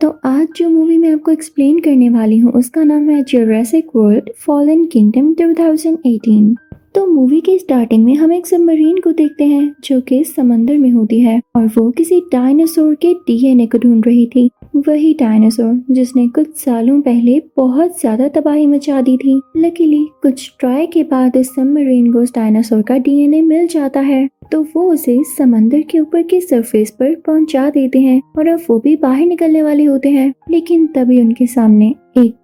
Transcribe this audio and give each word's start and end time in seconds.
तो 0.00 0.08
आज 0.24 0.48
जो 0.56 0.68
मूवी 0.68 0.96
मैं 0.98 1.12
आपको 1.12 1.30
एक्सप्लेन 1.30 1.78
करने 1.78 2.08
वाली 2.08 2.38
हूँ, 2.38 2.52
उसका 2.52 2.84
नाम 2.84 3.08
है 3.10 3.22
जोरेसिक 3.22 3.88
वर्ल्ड 3.96 4.30
फॉलन 4.46 4.84
किंगडम 4.84 5.32
2018 5.34 6.54
तो 6.94 7.06
मूवी 7.06 7.40
के 7.40 7.58
स्टार्टिंग 7.58 8.04
में 8.04 8.14
हम 8.14 8.32
एक 8.32 8.46
सबमरीन 8.46 9.00
को 9.00 9.12
देखते 9.12 9.44
हैं, 9.44 9.74
जो 9.84 10.00
कि 10.00 10.22
समंदर 10.24 10.78
में 10.78 10.90
होती 10.90 11.20
है, 11.20 11.40
और 11.56 11.66
वो 11.66 11.90
किसी 11.90 12.20
डायनासोर 12.32 12.94
के 12.94 13.14
डीएनए 13.14 13.66
को 13.66 13.78
ढूंढ 13.78 14.06
रही 14.06 14.26
थी। 14.26 14.50
वही 14.74 15.12
डायनासोर 15.14 15.94
जिसने 15.94 16.26
कुछ 16.28 16.56
सालों 16.56 17.00
पहले 17.00 17.38
बहुत 17.56 17.98
ज़्यादा 18.00 18.28
तबाही 18.28 18.66
मचा 18.66 19.00
दी 19.00 19.16
थी। 19.16 19.40
लकीली 19.56 20.04
कुछ 20.22 20.50
ट्राई 20.60 20.86
के 20.86 21.02
बाद 21.02 21.36
इस 21.36 21.48
सबमरीन 21.54 22.12
को 22.12 22.22
डायनासोर 22.34 22.82
का 22.82 22.96
डीएनए 22.98 23.40
मिल 23.42 23.66
जाता 23.66 24.00
है। 24.00 24.28
तो 24.52 24.62
वो 24.74 24.82
उसे 24.92 25.18
समंदर 25.28 25.80
के 25.80 25.98
ऊपर 26.00 26.22
के 26.22 26.40
सरफेस 26.40 26.90
पर 26.90 27.14
पहुँचा 27.26 27.68
देते 27.70 27.98
हैं 27.98 28.20
और 28.38 28.48
अब 28.48 28.60
वो 28.70 28.78
भी 28.78 28.94
बाहर 28.96 29.26
निकलने 29.26 29.62
वाले 29.62 29.84
होते 29.84 30.08
हैं। 30.08 30.32
लेकिन 30.50 30.86
तभी 30.86 31.20
उनके 31.20 31.46
सामने 31.46 31.94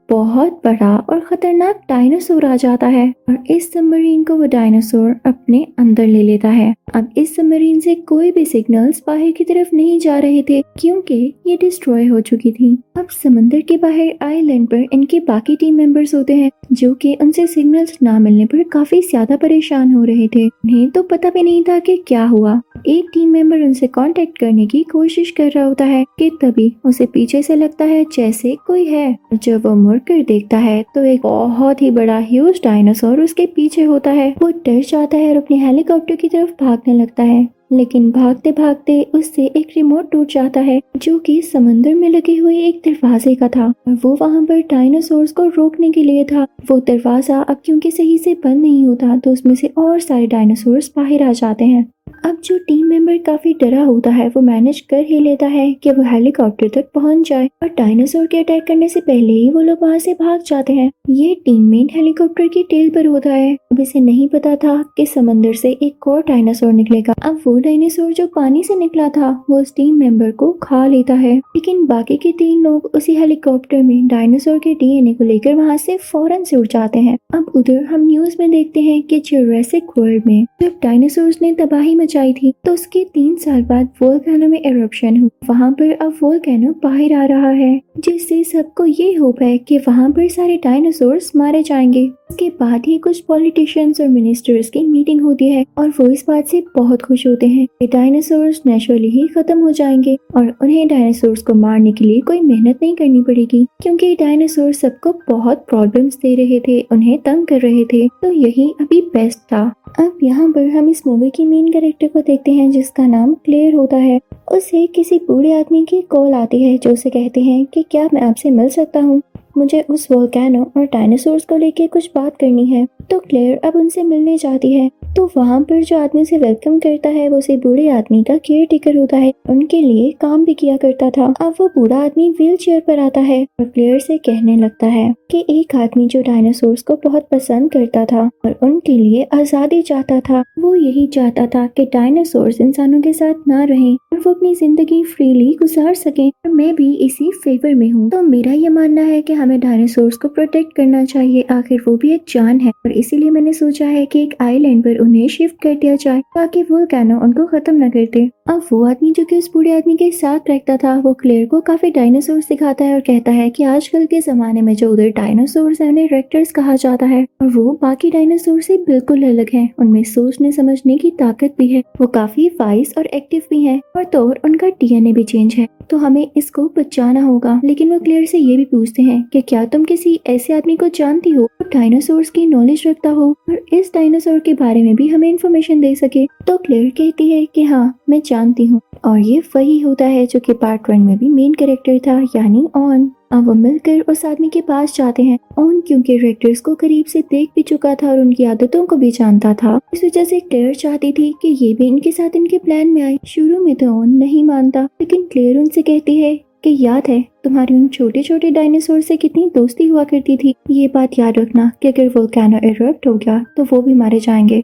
बहुत 0.09 0.61
बड़ा 0.65 0.95
और 1.11 1.21
खतरनाक 1.21 1.81
डायनासोर 1.89 2.45
आ 2.45 2.57
जाता 2.57 2.87
है 2.87 3.09
और 3.29 3.39
इस 3.51 3.73
सबमरीन 3.73 4.23
को 4.25 4.35
वो 4.37 4.47
डायनासोर 4.47 5.15
अपने 5.27 5.67
अंदर 5.79 6.07
ले 6.07 6.23
लेता 6.23 6.49
है। 6.49 6.75
अब 6.95 7.09
इस 7.17 7.35
सबमरीन 7.37 7.81
से 7.81 7.95
कोई 8.09 8.31
भी 8.33 8.45
सिग्नल्स 8.45 9.03
बाहर 9.07 9.31
की 9.31 9.45
तरफ़ 9.45 9.75
नहीं 9.75 9.99
जा 10.01 10.19
रहे 10.19 10.43
थे, 10.43 10.61
क्योंकि 10.81 11.35
ये 11.47 11.57
डिस्ट्रॉय 11.57 12.07
हो 12.07 12.21
चुकी 12.21 12.53
थी। 12.53 12.77
अब 12.97 13.09
समंदर 13.13 13.61
के 13.61 13.77
बाहर 13.77 14.15
आइलैंड 14.23 14.69
पर 14.69 14.85
इनके 14.93 15.21
बाकी 15.21 15.57
टीम 15.57 15.75
मेंबर्स 15.75 16.15
होते 16.15 16.35
हैं, 16.35 16.51
जो 16.73 16.93
कि 16.95 17.15
उनसे 17.15 17.47
सिग्नल्स 17.47 17.99
ना 18.03 18.19
मिलने 18.19 18.47
पर 18.47 18.63
काफ़ी 18.69 19.01
ज़्यादा 19.01 19.37
परेशान 19.37 19.93
हो 19.95 20.05
रहे 20.05 20.29
थे। 20.29 20.47
उन्हें 20.47 20.91
तो 20.91 21.03
पता 21.05 21.31
भी 21.31 21.43
नहीं 21.43 21.63
था 21.63 21.79
कि 21.79 21.97
क्या 22.07 22.25
हुआ। 22.27 22.61
एक 22.89 23.11
टीम 23.15 23.29
मेंबर 23.29 23.63
उनसे 23.63 23.87
कांटेक्ट 23.89 24.39
करने 24.39 24.67
की 24.67 24.83
कोशिश 24.83 25.31
कर 25.31 25.51
रहा 25.51 25.65
होता 25.65 25.85
है, 25.85 26.05
कि 26.19 26.31
तभी 26.43 26.73
उसे 26.85 27.07
पीछे 27.07 27.43
से 27.43 27.57
लगता 27.57 27.85
है 27.85 28.05
जैसे 28.13 28.57
कोई 28.67 28.85
है। 28.85 29.17
जब 29.35 29.67
वो 29.67 29.75
मुड़कर 29.97 30.23
देखता 30.25 30.57
है 30.59 30.83
तो 30.95 31.03
एक 31.05 31.21
बहुत 31.23 31.83
ही 31.83 31.91
बड़ा 31.91 32.19
ह्यूज 32.21 32.61
डायनासोर 32.65 33.21
उसके 33.21 33.47
पीछे 33.47 33.83
होता 33.85 34.11
है। 34.11 34.29
वो 34.43 34.49
डर 34.67 34.81
जाता 34.83 35.17
है 35.17 35.29
और 35.31 35.37
अपने 35.37 35.57
हेलीकॉप्टर 35.57 36.17
की 36.17 36.29
तरफ़ 36.29 36.51
भागने 36.61 36.95
लगता 36.95 37.23
है। 37.23 37.56
लेकिन 37.71 38.11
भागते 38.11 38.53
भागते 38.53 39.01
उससे 39.15 39.47
एक 39.47 39.73
रिमोट 39.77 40.11
टूट 40.11 40.33
जाता 40.33 40.61
है, 40.61 40.81
जो 40.97 41.19
कि 41.19 41.41
समंदर 41.43 41.95
में 41.95 42.09
लगे 42.09 42.37
हुए 42.37 42.57
एक 42.59 42.81
दरवाजे 42.85 43.35
का 43.35 43.49
था। 43.49 43.67
और 43.67 43.99
वो 44.05 44.17
वहाँ 44.21 44.45
पर 44.45 44.61
डायनासोर 44.71 45.27
को 45.37 45.45
रोकने 45.47 45.91
के 45.91 46.03
लिए 46.03 46.25
था। 46.25 46.47
वो 46.71 46.79
दरवाज़ा 46.83 47.41
अब 47.41 47.61
क्योंकि 47.65 47.91
सही 47.91 48.17
से 48.19 48.35
बंद 48.45 48.63
नहीं 48.63 48.87
होता 48.87 49.17
तो 49.17 49.33
उसमें 49.33 49.55
से 49.55 49.73
और 49.79 50.01
सारे 50.01 50.27
डायनासोर 50.27 50.81
बाहर 50.97 51.23
आ 51.23 51.33
जाते 51.33 51.65
हैं। 51.65 51.87
अब 52.25 52.41
जो 52.45 52.57
टीम 52.59 52.87
मेंबर 52.87 53.17
काफ़ी 53.19 53.53
डरा 53.55 53.83
होता 53.83 54.11
है, 54.11 54.29
वो 54.29 54.41
मैनेज 54.43 54.81
कर 54.81 55.05
ही 55.05 55.19
लेता 55.21 55.47
है 55.47 55.73
कि 55.75 55.91
वो 55.91 56.03
हेलीकॉप्टर 56.03 56.69
तक 56.75 56.91
पहुँच 56.95 57.29
जाए 57.29 57.49
और 57.63 57.69
डायनासोर 57.69 58.27
के 58.27 58.39
अटैक 58.39 58.67
करने 58.67 58.89
से 58.89 59.01
पहले 59.01 59.33
ही 59.33 59.51
वो 59.51 59.61
लोग 59.61 59.83
वहाँ 59.83 59.99
से 59.99 60.15
भाग 60.15 60.43
जाते 60.47 60.73
हैं। 60.73 60.91
ये 61.11 61.35
टीम 61.45 61.63
मेन 61.63 61.89
हेलीकॉप्टर 61.93 62.49
की 62.49 62.63
टेल 62.63 62.91
पर 62.91 63.07
होता 63.07 63.31
है। 63.31 63.57
अब 63.77 63.81
इसे 63.81 64.01
नहीं 64.01 64.29
पता 64.29 64.55
था 64.57 64.75
कि 64.97 65.05
समंदर 65.07 65.53
से 65.53 65.71
एक 65.83 66.07
और 66.09 66.21
डायनासोर 66.29 66.73
निकलेगा। 66.73 67.15
अब 67.23 67.41
वो 67.47 67.59
डायनासोर 67.59 68.13
जो 68.13 68.27
पानी 68.27 68.63
से 68.63 68.77
निकला 68.77 69.09
था, 69.09 69.31
वो 69.51 69.61
उस 69.61 69.75
टीम 69.77 69.95
मेंबर 69.95 70.31
को 70.33 70.51
खा 70.63 70.87
लेता 70.87 71.15
है। 71.15 71.37
लेकिन 71.37 71.85
बाकी 71.87 72.17
के 72.17 72.31
तीन 72.33 72.63
लोग 72.63 72.91
उसी 72.95 73.15
हेलीकॉप्टर 73.15 73.83
में 73.83 74.07
डायनासोर 74.07 74.59
के 74.59 74.75
डीएनए 74.75 75.13
को 75.15 75.25
लेकर 75.25 75.55
वहाँ 75.55 75.77
से 75.77 75.97
फ़ौरन 75.97 76.45
से 76.45 76.57
उड़ 76.57 76.67
जाते 76.67 76.99
हैं। 76.99 77.17
अब 77.35 77.53
उधर 77.55 77.85
हम 77.85 78.07
न्यूज़ 78.07 78.37
में 78.41 78.51
देखते 78.51 78.81
हैं 78.81 79.03
कि 79.03 79.19
जुरासिक 79.21 79.91
वर्ल्ड 79.99 80.23
में 80.27 80.47
जब 80.63 80.79
डायनासोर 80.83 81.35
ने 81.43 81.53
तबाही 81.55 81.95
मचाई 81.97 82.33
थी 82.33 82.53
तो 82.65 82.73
उसके 82.73 83.05
तीन 83.05 83.35
साल 83.37 83.63
बाद 83.63 83.89
वोल्केनो 84.03 84.49
में 84.49 84.61
एरप्शन 84.61 85.17
हुआ। 85.17 85.47
वहाँ 85.51 85.71
पर 85.73 85.93
अब 86.03 86.17
वोल्केनो 86.23 86.73
बाहर 86.83 87.13
आ 87.13 87.25
रहा 87.27 87.51
है, 87.51 87.81
जिससे 87.99 88.43
सबको 88.45 88.87
ये 88.87 89.13
होप 89.13 89.43
है 89.43 89.57
कि 89.59 89.79
वहाँ 89.79 90.11
पर 90.11 90.29
सारे 90.29 90.57
डायनासोर 90.65 91.21
मारे 91.37 91.63
जाएँगे। 91.63 92.07
उसके 92.31 92.49
बाद 92.61 92.83
ही 92.87 92.99
कुछ 92.99 93.25
पॉलिटिशियंस 93.67 94.01
और 94.01 94.09
मिनिस्टर्स 94.09 94.71
की 94.71 94.81
मीटिंग 94.87 95.21
होती 95.21 95.49
है 95.49 95.65
और 95.79 95.89
वो 95.89 96.09
इस 96.09 96.25
बात 96.29 96.47
से 96.47 96.65
बहुत 96.77 97.03
खुश 97.03 97.27
होते 97.27 97.47
हैं 97.47 97.67
कि 97.67 97.87
डायनासोर्स 97.87 98.63
नेचुरली 98.67 99.09
ही 99.09 99.29
खत्म 99.29 99.59
हो 99.59 99.71
जाएँगे 99.71 100.19
और 100.37 100.55
उन्हें 100.63 100.89
डायनासोर्स 100.89 101.43
को 101.43 101.55
मारने 101.55 101.93
के 101.93 102.05
लिए 102.05 102.21
कोई 102.21 102.41
मेहनत 102.41 102.79
नहीं 102.83 102.95
करनी 102.95 103.23
पड़ेगी। 103.23 103.67
क्योंकि 103.83 104.15
डायनासोर 104.15 104.73
सबको 104.73 105.13
बहुत 105.29 105.65
प्रॉब्लम्स 105.69 106.17
दे 106.17 106.35
रहे 106.35 106.61
थे, 106.61 106.87
उन्हें 106.93 107.19
तंग 107.19 107.47
कर 107.47 107.61
रहे 107.61 107.85
थे। 107.85 108.09
तो 108.09 108.33
यही 108.33 108.75
अभी 108.81 109.01
बेस्ट 109.01 109.39
था। 109.39 109.73
अब 109.99 110.19
यहाँ 110.23 110.49
पर 110.49 110.69
हम 110.69 110.89
इस 110.89 111.03
मूवी 111.07 111.31
की 111.31 111.45
मेन 111.45 111.73
कैरेक्टर 111.73 112.09
को 112.09 112.21
देखते 112.21 112.53
हैं, 112.53 112.71
जिसका 112.71 113.07
नाम 113.07 113.35
क्लियर 113.35 113.75
होता 113.75 113.97
है। 113.97 114.21
उसे 114.53 114.87
किसी 114.87 115.19
बूढ़े 115.19 115.53
आदमी 115.53 115.85
की 115.85 116.03
कॉल 116.03 116.33
आती 116.33 116.63
है, 116.63 116.79
जो 116.79 116.91
उसे 116.91 117.11
कहते 117.11 117.41
हैं 117.41 117.67
कि 117.67 117.83
क्या 117.83 118.09
मैं 118.15 118.23
आपसे 118.23 118.51
मिल 118.51 118.69
सकता 118.69 119.01
हूँ? 119.01 119.23
मुझे 119.57 119.81
उस 119.91 120.07
वोल्केनो 120.11 120.63
और 120.77 120.85
डायनासोर्स 120.85 121.45
को 121.45 121.57
लेके 121.57 121.87
कुछ 121.87 122.11
बात 122.15 122.37
करनी 122.37 122.67
है 122.67 122.87
तो 123.11 123.19
क्लेयर 123.21 123.61
अब 123.65 123.77
उनसे 123.77 124.03
मिलने 124.03 124.37
जाती 124.39 124.73
है। 124.73 124.91
तो 125.17 125.29
वहाँ 125.37 125.61
पर 125.61 125.83
जो 125.83 125.99
आदमी 125.99 126.23
उसे 126.23 126.39
वेलकम 126.39 126.79
करता 126.79 127.09
है, 127.09 127.29
वो 127.29 127.39
उसे 127.39 127.57
बूढ़े 127.57 127.89
आदमी 127.89 128.23
का 128.23 128.37
केयर 128.39 128.67
टेकर 128.67 128.97
होता 128.97 129.17
है। 129.17 129.33
उनके 129.51 129.81
लिए 129.83 130.11
काम 130.21 130.45
भी 130.45 130.55
किया 130.55 130.77
करता 130.77 131.09
था। 131.11 131.33
अब 131.41 131.55
वो 131.61 131.69
बूढ़ा 131.69 131.97
आदमी 131.97 132.29
व्हील 132.31 132.57
चेयर 132.57 132.81
पर 132.81 132.99
आता 132.99 133.21
है 133.21 133.43
और 133.61 133.67
क्लेयर 133.67 133.99
से 133.99 134.17
कहने 134.19 134.57
लगता 134.57 134.87
है 134.87 135.13
कि 135.31 135.45
एक 135.51 135.75
आदमी 135.77 136.07
जो 136.07 136.21
डायनासोर 136.23 136.77
को 136.87 136.97
बहुत 137.05 137.29
पसंद 137.33 137.71
करता 137.73 138.05
था 138.05 138.29
और 138.45 138.59
उनके 138.63 138.93
लिए 138.93 139.23
आज़ादी 139.35 139.81
चाहता 139.83 140.19
था, 140.21 140.43
वो 140.59 140.75
यही 140.75 141.07
चाहता 141.07 141.47
था 141.47 141.67
कि 141.67 141.85
डायनासोर 141.85 142.51
इंसानों 142.61 143.01
के 143.01 143.13
साथ 143.13 143.49
ना 143.49 143.63
रहें 143.65 143.97
और 144.13 144.19
वो 144.19 144.33
अपनी 144.33 144.55
ज़िंदगी 144.55 145.03
फ्रीली 145.07 145.53
गुजार 145.55 145.95
सके। 145.95 146.29
और 146.29 146.51
मैं 146.51 146.75
भी 146.75 146.93
इसी 146.97 147.31
फेवर 147.45 147.75
में 147.75 147.91
हूँ। 147.91 148.11
तो 148.11 148.23
मेरा 148.23 148.53
ये 148.53 148.69
मानना 148.69 149.03
है 149.03 149.21
कि 149.23 149.33
हमें 149.33 149.59
डायनासोर 149.61 150.11
को 150.23 150.29
प्रोटेक्ट 150.29 150.77
करना 150.77 151.05
चाहिए। 151.05 151.47
आखिर 151.51 151.83
वो 151.89 151.97
भी 151.97 152.13
एक 152.15 152.25
जान 152.29 152.61
है 152.61 152.71
और 152.77 152.93
इसीलिए 152.93 153.31
मैंने 153.31 153.53
सोचा 153.55 153.87
है 153.87 154.05
कि 154.07 154.23
एक 154.23 154.35
आईलैंड 154.41 154.85
पर 154.85 155.05
उन्हें 155.07 155.29
शिफ्ट 155.29 155.63
कर 155.63 155.75
दिया 155.77 155.97
जाए 155.97 156.21
ताकि 156.35 156.63
वो 156.71 156.85
कैनो 156.91 157.21
उनको 157.21 157.47
खत्म 157.49 157.85
न 157.85 157.91
करते 157.91 158.29
अब 158.49 158.67
वो 158.73 158.87
आदमी 158.87 159.13
जो 159.13 159.25
कि 159.25 159.39
उस 159.39 159.51
बूढ़े 159.55 159.73
आदमी 159.73 159.97
के 159.97 160.11
साथ 160.11 160.41
रहता 160.49 160.77
था, 160.77 160.99
वो 160.99 161.15
क्लेयर 161.15 161.47
को 161.47 161.61
काफ़ी 161.61 161.91
डायनासोर 161.91 162.39
दिखाता 162.39 162.85
है 162.85 162.95
और 162.95 163.01
कहता 163.01 163.33
है 163.33 163.51
कि 163.51 163.65
आजकल 163.65 164.07
के 164.07 164.21
जमाने 164.21 164.63
में 164.63 164.75
जो 164.75 164.93
उधर 164.93 165.09
डायनासोर 165.09 165.77
है, 165.81 165.89
उन्हें 165.89 166.09
रेक्टर्स 166.13 166.51
कहा 166.53 166.77
जाता 166.77 167.07
है। 167.07 167.27
और 167.43 167.49
वो 167.49 167.79
बाकी 167.83 168.11
डायनासोर 168.11 168.61
से 168.61 168.77
बिल्कुल 168.77 169.23
अलग 169.23 169.47
है। 169.55 169.71
उनमें 169.79 170.03
सोचने 170.03 170.53
समझने 170.53 170.99
की 170.99 171.11
ताकत 171.11 171.55
भी 171.59 171.69
है। 171.69 171.83
वो 172.01 172.07
काफ़ी 172.07 172.49
वाइस 172.49 172.95
और 172.99 173.07
एक्टिव 173.07 173.43
भी 173.51 173.65
है। 173.65 173.81
और 173.97 174.05
तो 174.05 174.29
और 174.29 174.41
उनका 174.45 174.69
डीएनए 174.69 175.13
भी 175.13 175.25
चेंज 175.25 175.55
है। 175.55 175.69
तो 175.91 175.97
हमें 175.97 176.31
इसको 176.37 176.73
बचाना 176.79 177.23
होगा। 177.23 177.61
लेकिन 177.65 177.93
वो 177.93 177.99
क्लियर 177.99 178.25
से 178.25 178.39
ये 178.39 178.57
भी 178.57 178.65
पूछते 178.65 179.03
हैं 179.03 179.25
कि 179.33 179.41
क्या 179.41 179.65
तुम 179.65 179.85
किसी 179.85 180.21
ऐसे 180.27 180.53
आदमी 180.53 180.77
को 180.77 180.89
जानती 180.89 181.31
हो 181.31 181.49
जो 181.63 181.69
डायनासोर्स 181.69 182.31
की 182.31 182.47
नॉलेज 182.47 182.83
रखता 182.87 183.11
हो 183.11 183.35
और 183.49 183.65
इस 183.73 183.91
डायनासोर 183.95 184.39
के 184.39 184.55
बारे 184.55 184.83
में 184.83 184.95
भी 184.95 185.09
हमें 185.09 185.29
इन्फॉर्मेशन 185.29 185.81
दे 185.81 185.95
सके? 185.95 186.27
तो 186.27 186.57
क्लियर 186.57 186.91
कहती 186.91 187.31
है 187.31 187.47
कि 187.47 187.63
हाँ 187.63 187.99
मैं 188.09 188.21
जानती 188.37 188.67
हूँ। 188.67 188.81
और 189.05 189.19
ये 189.19 189.39
वही 189.55 189.79
होता 189.81 190.05
है 190.05 190.27
जो 190.27 190.41
कि 190.41 190.53
पार्ट 190.55 190.91
वन 190.91 191.01
में 191.01 191.17
भी 191.19 191.29
मेन 191.29 191.55
कैरेक्टर 191.55 191.99
था, 191.99 192.21
यानी 192.37 192.67
ऑन 192.77 193.11
अब 193.33 193.47
वो 193.47 193.55
मिलकर 193.55 194.01
उस 194.09 194.25
आदमी 194.25 194.49
के 194.49 194.61
पास 194.61 194.95
जाते 194.97 195.23
हैं। 195.23 195.39
ऑन 195.59 195.81
क्योंकि 195.81 196.17
रेक्टर्स 196.19 196.61
को 196.61 196.75
करीब 196.75 197.07
से 197.07 197.21
देख 197.21 197.49
भी 197.57 197.63
चुका 197.63 197.95
था 197.95 198.11
और 198.11 198.21
उनकी 198.21 198.45
आदतों 198.45 198.85
को 198.87 198.97
भी 198.97 199.11
जानता 199.11 199.55
था। 199.55 199.79
इस 199.95 200.05
वजह 200.05 200.25
से 200.25 200.41
क्लेयर 200.41 200.75
चाहती 200.75 201.13
थी 201.13 201.33
कि 201.43 201.49
ये 201.63 201.73
भी 201.75 201.87
इनके 201.87 202.13
साथ 202.13 202.37
इनके 202.37 202.59
प्लान 202.59 202.89
में 202.89 203.03
आए। 203.03 203.19
शुरू 203.27 203.65
में 203.65 203.75
तो 203.77 203.91
ऑन 203.93 204.11
नहीं 204.11 204.45
मानता, 204.45 204.83
लेकिन 205.01 205.23
क्लेयर 205.23 205.59
उनसे 205.59 205.83
कहती 205.83 206.19
है 206.19 206.35
कि 206.65 206.77
याद 206.81 207.09
है, 207.09 207.25
तुम्हारी 207.45 207.75
उन 207.75 207.89
छोटे 207.89 208.23
छोटे 208.23 208.51
डायनासोर 208.51 209.01
से 209.01 209.17
कितनी 209.17 209.51
दोस्ती 209.55 209.85
हुआ 209.85 210.05
करती 210.05 210.37
थी। 210.37 210.55
ये 210.71 210.89
बात 210.89 211.19
याद 211.19 211.39
रखना 211.39 211.71
कि 211.83 211.89
अगर 211.89 212.09
वो 212.11 212.27
कैनो 212.29 212.61
इरप्ट 212.65 213.07
हो 213.07 213.15
गया 213.15 213.45
तो 213.57 213.65
वो 213.65 213.83
भी 213.83 213.95
मारे 213.95 214.21
जाएँगे। 214.21 214.63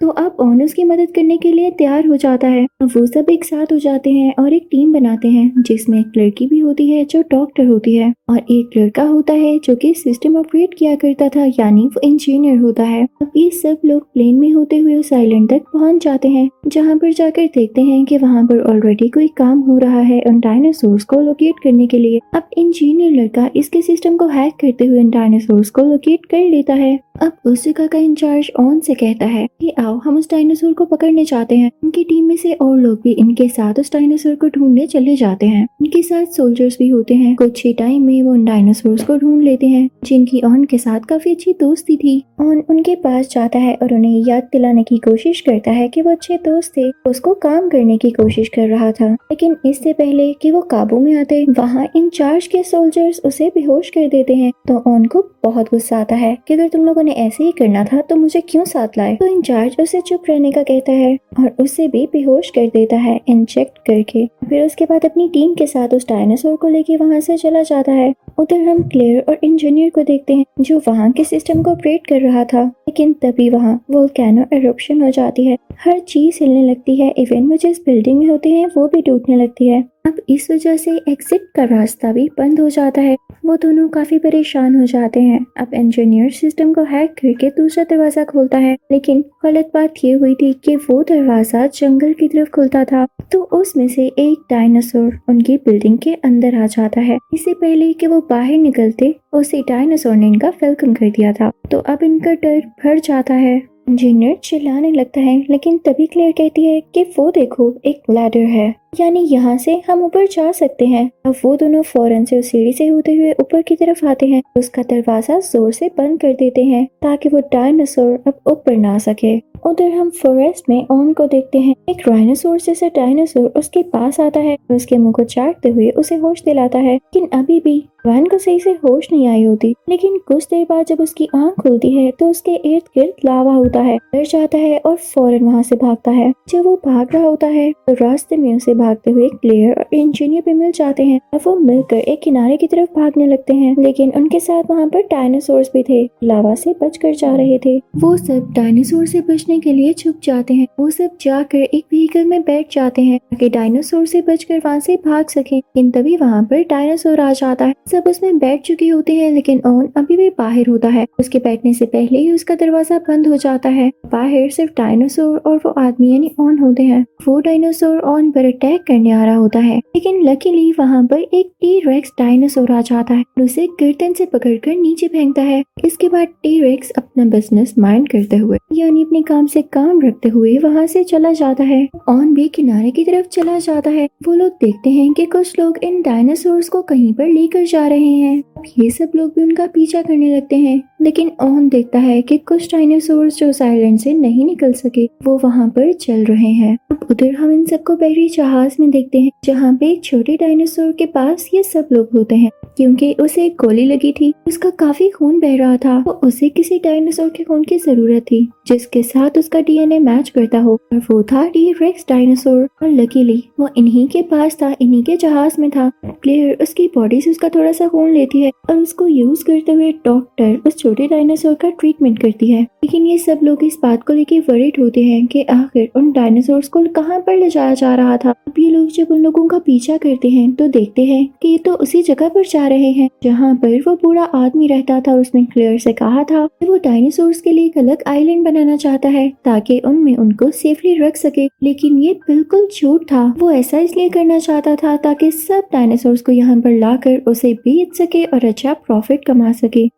तो 0.00 0.08
अब 0.08 0.36
ऑन 0.40 0.62
उसकी 0.62 0.84
मदद 0.84 1.12
करने 1.14 1.36
के 1.36 1.52
लिए 1.52 1.70
तैयार 1.70 2.06
हो 2.06 2.16
जाता 2.16 2.48
है। 2.48 2.64
वो 2.84 3.04
सब 3.06 3.30
एक 3.30 3.44
साथ 3.44 3.72
हो 3.72 3.78
जाते 3.78 4.10
हैं 4.10 4.34
और 4.38 4.52
एक 4.52 4.66
टीम 4.70 4.92
बनाते 4.92 5.28
हैं, 5.28 5.62
जिसमें 5.62 5.98
एक 6.00 6.12
लड़की 6.16 6.46
भी 6.46 6.58
होती 6.58 6.88
है 6.90 7.04
जो 7.04 7.22
डॉक्टर 7.30 7.66
होती 7.66 7.94
है 7.94 8.12
और 8.30 8.38
एक 8.38 8.76
लड़का 8.76 9.02
होता 9.04 9.32
है 9.32 9.58
जो 9.58 9.74
कि 9.76 9.92
सिस्टम 9.94 10.36
ऑपरेट 10.36 10.74
किया 10.78 10.94
करता 10.96 11.28
था, 11.28 11.44
यानी 11.60 11.86
वो 11.86 12.00
इंजीनियर 12.04 12.58
होता 12.58 12.82
है। 12.84 13.02
अब 13.22 13.30
ये 13.36 13.50
सब 13.52 13.80
लोग 13.84 14.02
प्लेन 14.14 14.34
में 14.34 14.50
होते 14.52 14.78
हुए 14.78 14.94
उस 14.94 15.12
आइलैंड 15.12 15.48
तक 15.50 15.64
पहुँच 15.72 16.02
जाते 16.04 16.28
हैं, 16.28 16.48
जहाँ 16.66 16.96
पर 16.96 17.12
जाकर 17.12 17.46
देखते 17.54 17.82
हैं 17.82 18.04
कि 18.04 18.18
वहाँ 18.18 18.44
पर 18.46 18.60
ऑलरेडी 18.70 19.08
कोई 19.08 19.28
काम 19.38 19.60
हो 19.60 19.78
रहा 19.78 20.00
है 20.00 20.20
उन 20.26 20.40
डायनासोर्स 20.40 21.04
को 21.04 21.20
लोकेट 21.20 21.62
करने 21.64 21.86
के 21.86 21.98
लिए। 21.98 22.20
अब 22.34 22.48
इंजीनियर 22.58 23.12
लड़का 23.12 23.48
इसके 23.56 23.82
सिस्टम 23.82 24.16
को 24.16 24.26
हैक 24.28 24.54
करते 24.60 24.86
हुए 24.86 25.00
इन 25.00 25.10
डायनासोर्स 25.10 25.70
को 25.70 25.82
लोकेट 25.82 26.26
कर 26.26 26.48
लेता 26.50 26.74
है। 26.74 26.98
अब 27.22 27.36
उस 27.46 27.64
जगह 27.64 27.86
का 27.86 27.98
इंचार्ज 27.98 28.50
ऑन 28.60 28.80
से 28.80 28.94
कहता 28.94 29.26
है 29.26 29.46
कि 29.60 29.70
आओ 29.86 29.96
हम 29.98 30.16
उस 30.18 30.28
डायनासोर 30.30 30.72
को 30.72 30.84
पकड़ने 30.84 31.24
चाहते 31.24 31.56
हैं। 31.56 31.70
उनकी 31.84 32.04
टीम 32.04 32.24
में 32.24 32.36
से 32.36 32.52
और 32.52 32.78
लोग 32.78 33.00
भी 33.02 33.12
इनके 33.14 33.48
साथ 33.48 33.78
उस 33.80 33.92
डायनासोर 33.92 34.34
को 34.34 34.48
ढूँढने 34.48 34.86
चले 34.86 35.16
जाते 35.16 35.46
हैं। 35.46 35.66
उनके 35.80 36.02
साथ 36.02 36.26
सोल्जर्स 36.26 36.76
भी 36.78 36.88
होते 36.88 37.14
हैं। 37.14 37.34
कुछ 37.36 37.64
ही 37.64 37.72
टाइम 37.74 38.02
में 38.02 38.22
वो 38.22 38.32
उन 38.32 38.44
डायनासोर 38.44 39.04
को 39.06 39.16
ढूंढ 39.16 39.42
लेते 39.42 39.66
हैं, 39.66 39.88
जिनकी 40.04 40.40
ऑन 40.40 40.64
के 40.64 40.78
साथ 40.78 41.00
काफ़ी 41.00 41.30
अच्छी 41.30 41.52
दोस्ती 41.60 41.96
थी। 41.96 42.22
ऑन 42.40 42.62
उनके 42.70 42.94
पास 42.96 43.28
जाता 43.30 43.58
है 43.58 43.74
और 43.82 43.94
उन्हें 43.94 44.24
याद 44.28 44.48
दिलाने 44.52 44.82
की 44.82 44.98
कोशिश 44.98 45.40
करता 45.40 45.70
है 45.70 45.88
की 45.88 46.02
वो 46.02 46.10
अच्छे 46.10 46.36
दोस्त 46.38 46.72
थे। 46.76 46.90
उसको 47.08 47.34
काम 47.36 47.68
करने 47.68 47.96
की 47.98 48.10
कोशिश 48.10 48.48
कर 48.48 48.68
रहा 48.68 48.90
था, 48.92 49.12
लेकिन 49.12 49.56
इससे 49.66 49.92
पहले 49.92 50.32
की 50.32 50.50
वो 50.50 50.60
काबू 50.62 50.98
में 51.00 51.14
आते, 51.14 51.44
वहाँ 51.50 51.86
इंचार्ज 51.96 52.46
के 52.46 52.62
सोल्जर्स 52.62 53.20
उसे 53.24 53.48
बेहोश 53.54 53.90
कर 53.90 54.08
देते 54.08 54.34
हैं। 54.34 54.52
तो 54.68 54.82
ऑन 54.86 55.04
को 55.04 55.20
बहुत 55.46 55.66
गुस्सा 55.66 55.98
आता 55.98 56.14
है 56.14 56.36
कि 56.48 56.54
अगर 56.54 56.68
तुम 56.68 56.84
लोगों 56.84 57.02
ने 57.02 57.12
ऐसे 57.12 57.44
ही 57.44 57.52
करना 57.52 57.84
था 57.84 58.00
तो 58.00 58.16
मुझे 58.16 58.40
क्यों 58.40 58.64
साथ 58.64 58.88
लाए? 58.98 59.16
तो 59.16 59.26
इंचार्ज 59.26 59.76
उसे 59.80 60.00
चुप 60.00 60.22
रहने 60.28 60.52
का 60.52 60.62
कहता 60.62 60.92
है 60.92 61.18
और 61.40 61.56
उसे 61.60 61.88
भी 61.88 62.06
बेहोश 62.12 62.50
कर 62.50 62.66
देता 62.66 62.96
है 62.96 63.20
इंजेक्ट 63.28 63.78
करके। 63.78 64.26
फिर 64.26 64.66
उसके 64.66 64.84
बाद 64.84 65.04
अपनी 65.04 65.28
टीम 65.28 65.54
के 65.54 65.66
साथ 65.66 65.94
उस 65.94 66.08
डायनासोर 66.08 66.56
को 66.56 66.68
लेके 66.68 66.96
वहाँ 66.96 67.20
से 67.20 67.36
चला 67.36 67.62
जाता 67.62 67.92
है। 67.92 68.14
उधर 68.38 68.60
हम 68.60 68.82
क्लेयर 68.82 69.24
और 69.28 69.38
इंजीनियर 69.42 69.90
को 69.90 70.02
देखते 70.02 70.34
हैं, 70.34 70.44
जो 70.60 70.80
वहाँ 70.88 71.12
के 71.12 71.24
सिस्टम 71.24 71.62
को 71.62 71.70
ऑपरेट 71.70 72.06
कर 72.06 72.20
रहा 72.20 72.44
था। 72.44 72.62
लेकिन 72.64 73.12
तभी 73.12 73.50
वहाँ 73.50 73.84
वोल्केनो 73.90 74.44
एरोप्शन 74.52 75.02
हो 75.02 75.10
जाती 75.10 75.44
है। 75.44 75.56
हर 75.84 75.98
चीज़ 75.98 76.44
हिलने 76.44 76.70
लगती 76.70 76.96
है। 76.96 77.14
इवन 77.18 77.48
वो 77.48 77.56
जिस 77.56 77.78
बिल्डिंग 77.86 78.18
में 78.18 78.26
होते 78.26 78.48
हैं, 78.48 78.66
वो 78.76 78.88
भी 78.88 79.02
टूटने 79.02 79.36
लगती 79.36 79.68
है। 79.68 79.84
अब 80.06 80.16
इस 80.28 80.50
वजह 80.50 80.76
से 80.76 80.90
एग्जिट 81.08 81.46
का 81.56 81.64
रास्ता 81.64 82.12
भी 82.12 82.28
बंद 82.38 82.60
हो 82.60 82.68
जाता 82.68 83.00
है। 83.00 83.16
वो 83.46 83.56
दोनों 83.56 83.88
काफ़ी 83.88 84.18
परेशान 84.18 84.76
हो 84.76 84.86
जाते 84.86 85.20
हैं। 85.20 85.46
अब 85.56 85.74
इंजीनियर 85.74 86.30
सिस्टम 86.30 86.72
को 86.74 86.82
हैक 86.82 87.10
करके 87.12 87.48
दूसरा 87.50 87.84
दरवाज़ा 87.84 88.24
खोलता 88.24 88.58
है। 88.58 88.76
लेकिन 88.92 89.24
गलत 89.44 89.70
बात 89.74 89.94
ये 90.04 90.12
हुई 90.12 90.34
थी 90.34 90.52
कि 90.52 90.76
वो 90.76 91.02
दरवाज़ा 91.02 91.66
जंगल 91.66 92.12
की 92.12 92.28
तरफ़ 92.28 92.50
खुलता 92.50 92.84
था। 92.84 93.06
तो 93.32 93.42
उसमें 93.42 93.88
से 93.88 94.06
एक 94.06 94.46
डायनासोर 94.50 95.18
उनकी 95.28 95.56
बिल्डिंग 95.56 95.98
के 95.98 96.14
अंदर 96.14 96.54
आ 96.54 96.66
जाता 96.66 97.00
है। 97.00 97.18
इससे 97.34 97.54
पहले 97.54 97.92
कि 97.92 98.06
वो 98.06 98.20
बाहर 98.20 98.58
निकलते, 98.58 99.14
उसे 99.32 99.62
डायनासोर 99.62 100.16
ने 100.16 100.26
इनका 100.26 100.48
वेलकम 100.48 100.94
कर 100.94 101.10
दिया 101.10 101.32
था। 101.32 101.50
तो 101.70 101.78
अब 101.78 101.98
इनका 102.02 102.32
डर 102.32 102.60
भर 102.84 102.98
जाता 102.98 103.34
है। 103.34 103.62
इंजीनियर 103.88 104.36
चिल्लाने 104.44 104.92
लगता 104.92 105.20
है, 105.20 105.38
लेकिन 105.50 105.78
तभी 105.78 106.06
क्लियर 106.06 106.32
कहती 106.32 106.64
है 106.64 106.80
कि 106.80 107.02
वो 107.18 107.30
देखो, 107.30 107.74
एक 107.84 108.02
लैडर 108.10 108.40
है। 108.40 108.74
यानी 108.96 109.20
यहाँ 109.22 109.56
से 109.58 109.80
हम 109.88 110.02
ऊपर 110.04 110.26
जा 110.26 110.50
सकते 110.52 110.86
हैं। 110.86 111.10
अब 111.26 111.34
वो 111.44 111.54
दोनों 111.56 111.82
फ़ौरन 111.84 112.24
से 112.24 112.38
उस 112.38 112.50
सीढ़ी 112.50 112.72
से 112.72 112.86
होते 112.86 113.14
हुए 113.14 113.32
ऊपर 113.32 113.62
की 113.62 113.76
तरफ़ 113.76 114.04
आते 114.06 114.26
हैं 114.26 114.42
उसका 114.58 114.82
दरवाज़ा 114.84 115.38
ज़ोर 115.42 115.72
से 115.72 115.90
बंद 115.98 116.20
कर 116.20 116.32
देते 116.34 116.64
हैं 116.64 116.86
ताकि 117.02 117.28
वो 117.28 117.40
डायनासोर 117.52 118.18
अब 118.26 118.40
ऊपर 118.50 118.76
ना 118.76 118.96
सके। 119.00 119.36
उधर 119.66 119.90
हम 119.90 120.10
फॉरेस्ट 120.12 120.68
में 120.68 120.86
ऑन 120.90 121.12
को 121.12 121.26
देखते 121.26 121.58
हैं। 121.58 121.74
एक 121.88 122.08
राइनोसोर 122.08 122.58
जैसा 122.60 122.88
डायनासोर 122.96 123.46
उसके 123.58 123.82
पास 123.84 124.20
आता 124.20 124.40
है 124.40 124.54
और 124.54 124.76
उसके 124.76 124.96
मुँह 124.98 125.12
को 125.12 125.24
चाटते 125.24 125.68
हुए 125.68 125.90
उसे 125.92 126.14
होश 126.16 126.42
दिलाता 126.44 126.78
है। 126.78 126.94
लेकिन 126.94 127.28
अभी 127.32 127.58
भी 127.60 127.78
वैन 128.06 128.26
को 128.26 128.38
सही 128.38 128.58
से 128.60 128.70
होश 128.84 129.06
नहीं 129.12 129.26
आई 129.28 129.42
होती। 129.44 129.74
लेकिन 129.88 130.18
कुछ 130.28 130.44
देर 130.46 130.64
बाद 130.64 130.86
जब 130.86 131.00
उसकी 131.00 131.28
आँख 131.34 131.60
खुलती 131.62 131.92
है 131.92 132.10
तो 132.10 132.28
उसके 132.30 132.54
इर्द 132.54 132.84
गिर्द 132.94 133.24
लावा 133.24 133.52
होता 133.54 133.80
है। 133.80 133.96
डर 134.14 134.24
जाता 134.24 134.58
है 134.58 134.78
और 134.78 134.96
फ़ौरन 134.96 135.44
वहाँ 135.44 135.62
से 135.62 135.76
भागता 135.76 136.10
है। 136.10 136.32
जब 136.48 136.64
वो 136.64 136.76
भाग 136.84 137.14
रहा 137.14 137.24
होता 137.24 137.46
है 137.48 137.70
तो 137.72 137.94
रास्ते 138.00 138.36
में 138.36 138.54
उसे 138.56 138.74
भागते 138.86 139.10
हुए 139.10 139.28
क्लियर 139.28 139.78
और 139.78 139.86
इंजीनियर 139.92 140.42
भी 140.46 140.54
मिल 140.54 140.72
जाते 140.72 141.02
हैं। 141.02 141.20
और 141.34 141.40
वो 141.44 141.56
मिलकर 141.56 141.96
एक 141.96 142.20
किनारे 142.22 142.56
की 142.56 142.66
तरफ़ 142.66 142.90
भागने 142.96 143.26
लगते 143.26 143.54
हैं, 143.54 143.74
लेकिन 143.78 144.12
उनके 144.16 144.40
साथ 144.40 144.62
वहाँ 144.70 144.86
पर 144.88 145.00
डायनासोर 145.00 145.62
भी 145.74 145.82
थे। 145.82 146.02
लावा 146.24 146.54
से 146.54 146.74
बच 146.82 146.96
कर 146.96 147.14
जा 147.14 147.34
रहे 147.36 147.58
थे। 147.58 147.76
वो 147.96 148.16
सब 148.16 148.52
डायनासोर 148.52 149.06
से 149.06 149.20
बचने 149.20 149.58
के 149.60 149.72
लिए 149.72 149.92
छुप 149.92 150.20
जाते 150.22 150.54
हैं। 150.54 150.66
वो 150.80 150.90
सब 150.90 151.16
जाकर 151.20 151.58
एक 151.58 151.84
व्हीकल 151.92 152.24
में 152.24 152.40
बैठ 152.42 152.74
जाते 152.74 153.02
हैं, 153.02 153.18
ताकि 153.18 153.48
डायनासोर 153.48 154.06
से 154.06 154.20
बचकर 154.22 154.58
वहाँ 154.58 154.80
से 154.80 154.96
भाग 154.96 155.28
सके। 155.28 155.56
लेकिन 155.56 155.90
तभी 155.90 156.16
वहाँ 156.16 156.42
पर 156.42 156.62
डायनासोर 156.62 157.20
आ 157.20 157.32
जाता 157.32 157.64
है। 157.64 157.74
सब 157.92 158.04
उसमें 158.06 158.38
बैठ 158.38 158.62
चुके 158.62 158.88
होते 158.88 159.12
हैं, 159.12 159.30
लेकिन 159.32 159.60
ऑन 159.66 159.88
अभी 159.96 160.16
भी 160.16 160.28
बाहर 160.30 160.68
होता 160.68 160.88
है। 160.88 161.06
उसके 161.20 161.38
बैठने 161.38 161.72
से 161.74 161.86
पहले 161.86 162.18
ही 162.18 162.30
उसका 162.32 162.54
दरवाज़ा 162.54 162.98
बंद 162.98 163.26
हो 163.26 163.36
जाता 163.36 163.68
है। 163.68 163.90
बाहर 164.12 164.48
सिर्फ़ 164.50 164.72
डायनासोर 164.76 165.38
और 165.38 165.56
वो 165.56 165.70
आदमी 165.78 166.12
यानी 166.12 166.30
ऑन 166.40 166.58
होते 166.58 166.82
हैं। 166.82 167.04
वो 167.28 167.38
डायनासोर 167.40 167.98
ऑन 167.98 168.30
पर 168.30 168.44
अटैक 168.44 168.75
करने 168.78 169.10
आ 169.10 169.24
रहा 169.24 169.34
होता 169.34 169.58
है, 169.58 169.76
लेकिन 169.78 170.22
लकीली 170.22 170.72
वहाँ 170.78 171.02
पर 171.04 171.20
एक 171.20 171.50
टी 171.60 171.78
रेक्स 171.80 172.12
डायनासोर 172.18 172.72
आ 172.72 172.80
जाता 172.80 173.14
है 173.14 173.22
और 173.38 173.42
उसे 173.42 173.66
गर्दन 173.80 174.12
से 174.12 174.24
पकड़कर 174.26 174.74
नीचे 174.76 175.08
फेंकता 175.08 175.42
है। 175.42 175.62
इसके 175.84 176.08
बाद 176.08 176.28
टी 176.42 176.60
रेक्स 176.60 176.90
अपना 176.90 177.24
बिज़नेस 177.26 177.74
माइंड 177.78 178.08
करते 178.08 178.36
हुए, 178.36 178.58
यानी 178.72 179.02
अपने 179.02 179.22
काम 179.22 179.46
से 179.46 179.62
काम 179.62 180.00
रखते 180.00 180.28
हुए 180.28 180.56
वहाँ 180.58 180.86
से 180.86 181.04
चला 181.04 181.32
जाता 181.32 181.64
है। 181.64 181.86
ऑन 182.08 182.32
भी 182.34 182.48
किनारे 182.48 182.90
की 182.90 183.04
तरफ़ 183.04 183.26
चला 183.26 183.58
जाता 183.58 183.90
है। 183.90 184.08
वो 184.26 184.34
लोग 184.34 184.52
देखते 184.64 184.90
हैं 184.90 185.12
कि 185.12 185.24
कुछ 185.26 185.58
लोग 185.60 185.78
इन 185.78 186.00
डायनासोर 186.02 186.62
को 186.72 186.82
कहीं 186.82 187.12
पर 187.14 187.26
लेकर 187.26 187.64
जा 187.64 187.86
रहे 187.86 188.12
हैं। 188.12 188.42
ये 188.78 188.90
सब 188.90 189.10
लोग 189.16 189.30
भी 189.30 189.42
उनका 189.42 189.66
पीछा 189.66 190.02
करने 190.02 190.34
लगते 190.36 190.56
हैं। 190.56 190.80
लेकिन 191.02 191.30
ऑन 191.40 191.68
देखता 191.68 191.98
है 191.98 192.20
कि 192.22 192.38
कुछ 192.38 192.72
डायनासोर 192.72 193.30
जो 193.30 193.50
साइलेंट 193.52 193.98
से 194.00 194.12
नहीं 194.14 194.44
निकल 194.46 194.72
सके, 194.72 195.04
वो 195.24 195.38
वहाँ 195.44 195.68
पर 195.68 195.92
चल 195.92 196.24
रहे 196.24 196.50
हैं। 196.52 196.76
अब 196.90 197.06
उधर 197.10 197.34
हम 197.34 197.50
इन 197.52 197.64
सबको 197.64 197.96
बहरी 197.96 198.28
जहाज़ 198.56 198.76
में 198.80 198.90
देखते 198.90 199.20
हैं 199.20 199.30
जहाँ 199.44 199.72
पे 199.74 199.94
छोटे 200.04 200.36
डायनासोर 200.36 200.92
के 200.92 201.06
पास 201.06 201.48
ये 201.54 201.62
सब 201.62 201.88
लोग 201.92 202.10
होते 202.14 202.34
हैं। 202.34 202.50
क्योंकि 202.76 203.12
उसे 203.20 203.44
एक 203.46 203.56
गोली 203.60 203.84
लगी 203.84 204.12
थी। 204.12 204.32
उसका 204.48 204.70
काफ़ी 204.70 205.08
खून 205.10 205.38
बह 205.40 205.56
रहा 205.56 205.76
था। 205.76 206.00
तो 206.02 206.10
उसे 206.24 206.48
किसी 206.48 206.78
डायनासोर 206.78 207.28
के 207.28 207.44
खून 207.44 207.62
की 207.64 207.78
ज़रूरत 207.78 208.22
थी, 208.22 208.40
जिसके 208.66 209.02
साथ 209.02 209.38
उसका 209.38 209.60
डीएनए 209.60 209.98
मैच 209.98 210.28
करता 210.28 210.58
हो। 210.58 210.74
और 210.92 210.98
वो 211.10 211.22
था 211.22 211.46
डी 211.48 211.70
रेक्स 211.72 212.04
डायनासोर 212.08 212.62
और 212.82 212.88
लकीली 212.90 213.42
वो 213.60 213.68
इन्हीं 213.76 214.06
के 214.08 214.22
पास 214.22 214.56
था, 214.62 214.74
इन्हीं 214.80 215.02
के 215.02 215.16
जहाज़ 215.16 215.60
में 215.60 215.70
था। 215.70 215.90
प्लेयर 216.22 216.56
उसकी 216.62 216.86
बॉडी 216.88 217.20
से 217.20 217.30
उसका 217.30 217.48
थोड़ा 217.48 217.72
सा 217.72 217.88
खून 217.88 218.10
लेती 218.12 218.40
है 218.40 218.50
और 218.70 218.76
उसको 218.76 219.06
यूज़ 219.08 219.44
करते 219.44 219.72
हुए 219.72 219.90
डॉक्टर 220.04 220.56
उस 220.66 220.76
छोटे 220.78 221.06
डायनासोर 221.06 221.54
का 221.54 221.70
ट्रीटमेंट 221.70 222.18
करती 222.18 222.50
है। 222.50 222.62
लेकिन 222.62 223.06
ये 223.06 223.18
सब 223.18 223.40
लोग 223.42 223.64
इस 223.64 223.78
बात 223.82 224.02
को 224.02 224.12
लेकर 224.12 224.40
वरिड 224.50 224.80
होते 224.80 225.02
हैं 225.02 225.26
कि 225.26 225.42
आखिर 225.42 225.88
उन 225.96 226.10
डायनासोर 226.12 226.62
को 226.72 226.84
कहाँ 226.92 227.20
पर 227.20 227.36
ले 227.36 227.50
जाया 227.50 227.74
जा 227.74 227.94
रहा 227.94 228.16
था। 228.16 228.30
अब 228.30 228.58
ये 228.58 228.70
लोग 228.70 228.88
जब 228.88 229.10
उन 229.10 229.22
लोगों 229.22 229.46
का 229.48 229.58
पीछा 229.58 229.96
करते 229.96 230.28
हैं 230.28 230.52
तो 230.52 230.66
देखते 230.68 231.04
हैं 231.04 231.26
कि 231.42 231.48
ये 231.48 231.58
तो 231.58 231.74
उसी 231.76 232.02
जगह 232.02 232.28
पर 232.28 232.46
जा 232.46 232.65
रहे 232.66 232.90
हैं। 232.92 233.08
जहाँ 233.22 233.54
पर 233.54 233.80
वो 233.80 233.94
बूढ़ा 233.96 234.24
आदमी 234.24 234.66
रहता 234.66 235.00
था 235.00 235.12
और 235.12 235.20
उसने 235.20 235.44
क्लियर 235.44 235.78
से 235.78 235.92
कहा 235.92 236.24
था 236.24 236.46
कि 236.46 236.66
वो 236.66 236.76
डायनासोर 236.76 237.32
के 237.44 237.52
लिए 237.52 237.66
एक 237.66 237.78
अलग 237.78 238.02
आइलैंड 238.06 238.44
बनाना 238.44 238.76
चाहता 238.76 239.08
है, 239.08 239.28
ताकि 239.44 239.78
उनमें 239.78 240.16
उनको 240.16 240.50
सेफली 240.50 240.96
रख 240.98 241.16
सके। 241.16 241.46
लेकिन 241.62 241.98
ये 241.98 242.14
बिल्कुल 242.14 242.68
झूठ 242.80 243.04
था। 243.04 243.24
वो 243.38 243.50
ऐसा 243.50 243.78
इसलिए 243.78 244.08
करना 244.08 244.38
चाहता 244.38 244.76
था 244.76 244.96
ताकि 244.96 245.30
सब 245.30 245.68
डायनासोर 245.72 246.16
को 246.16 246.32
यहाँ 246.32 246.60
पर 246.60 246.78
लाकर 246.78 247.22
उसे 247.28 247.54
बेच 247.54 247.96
सके 247.96 248.24
और 248.24 248.44
अच्छा 248.44 248.72
प्रॉफिट 248.72 249.24
कमा 249.24 249.52
सके। 249.52 249.88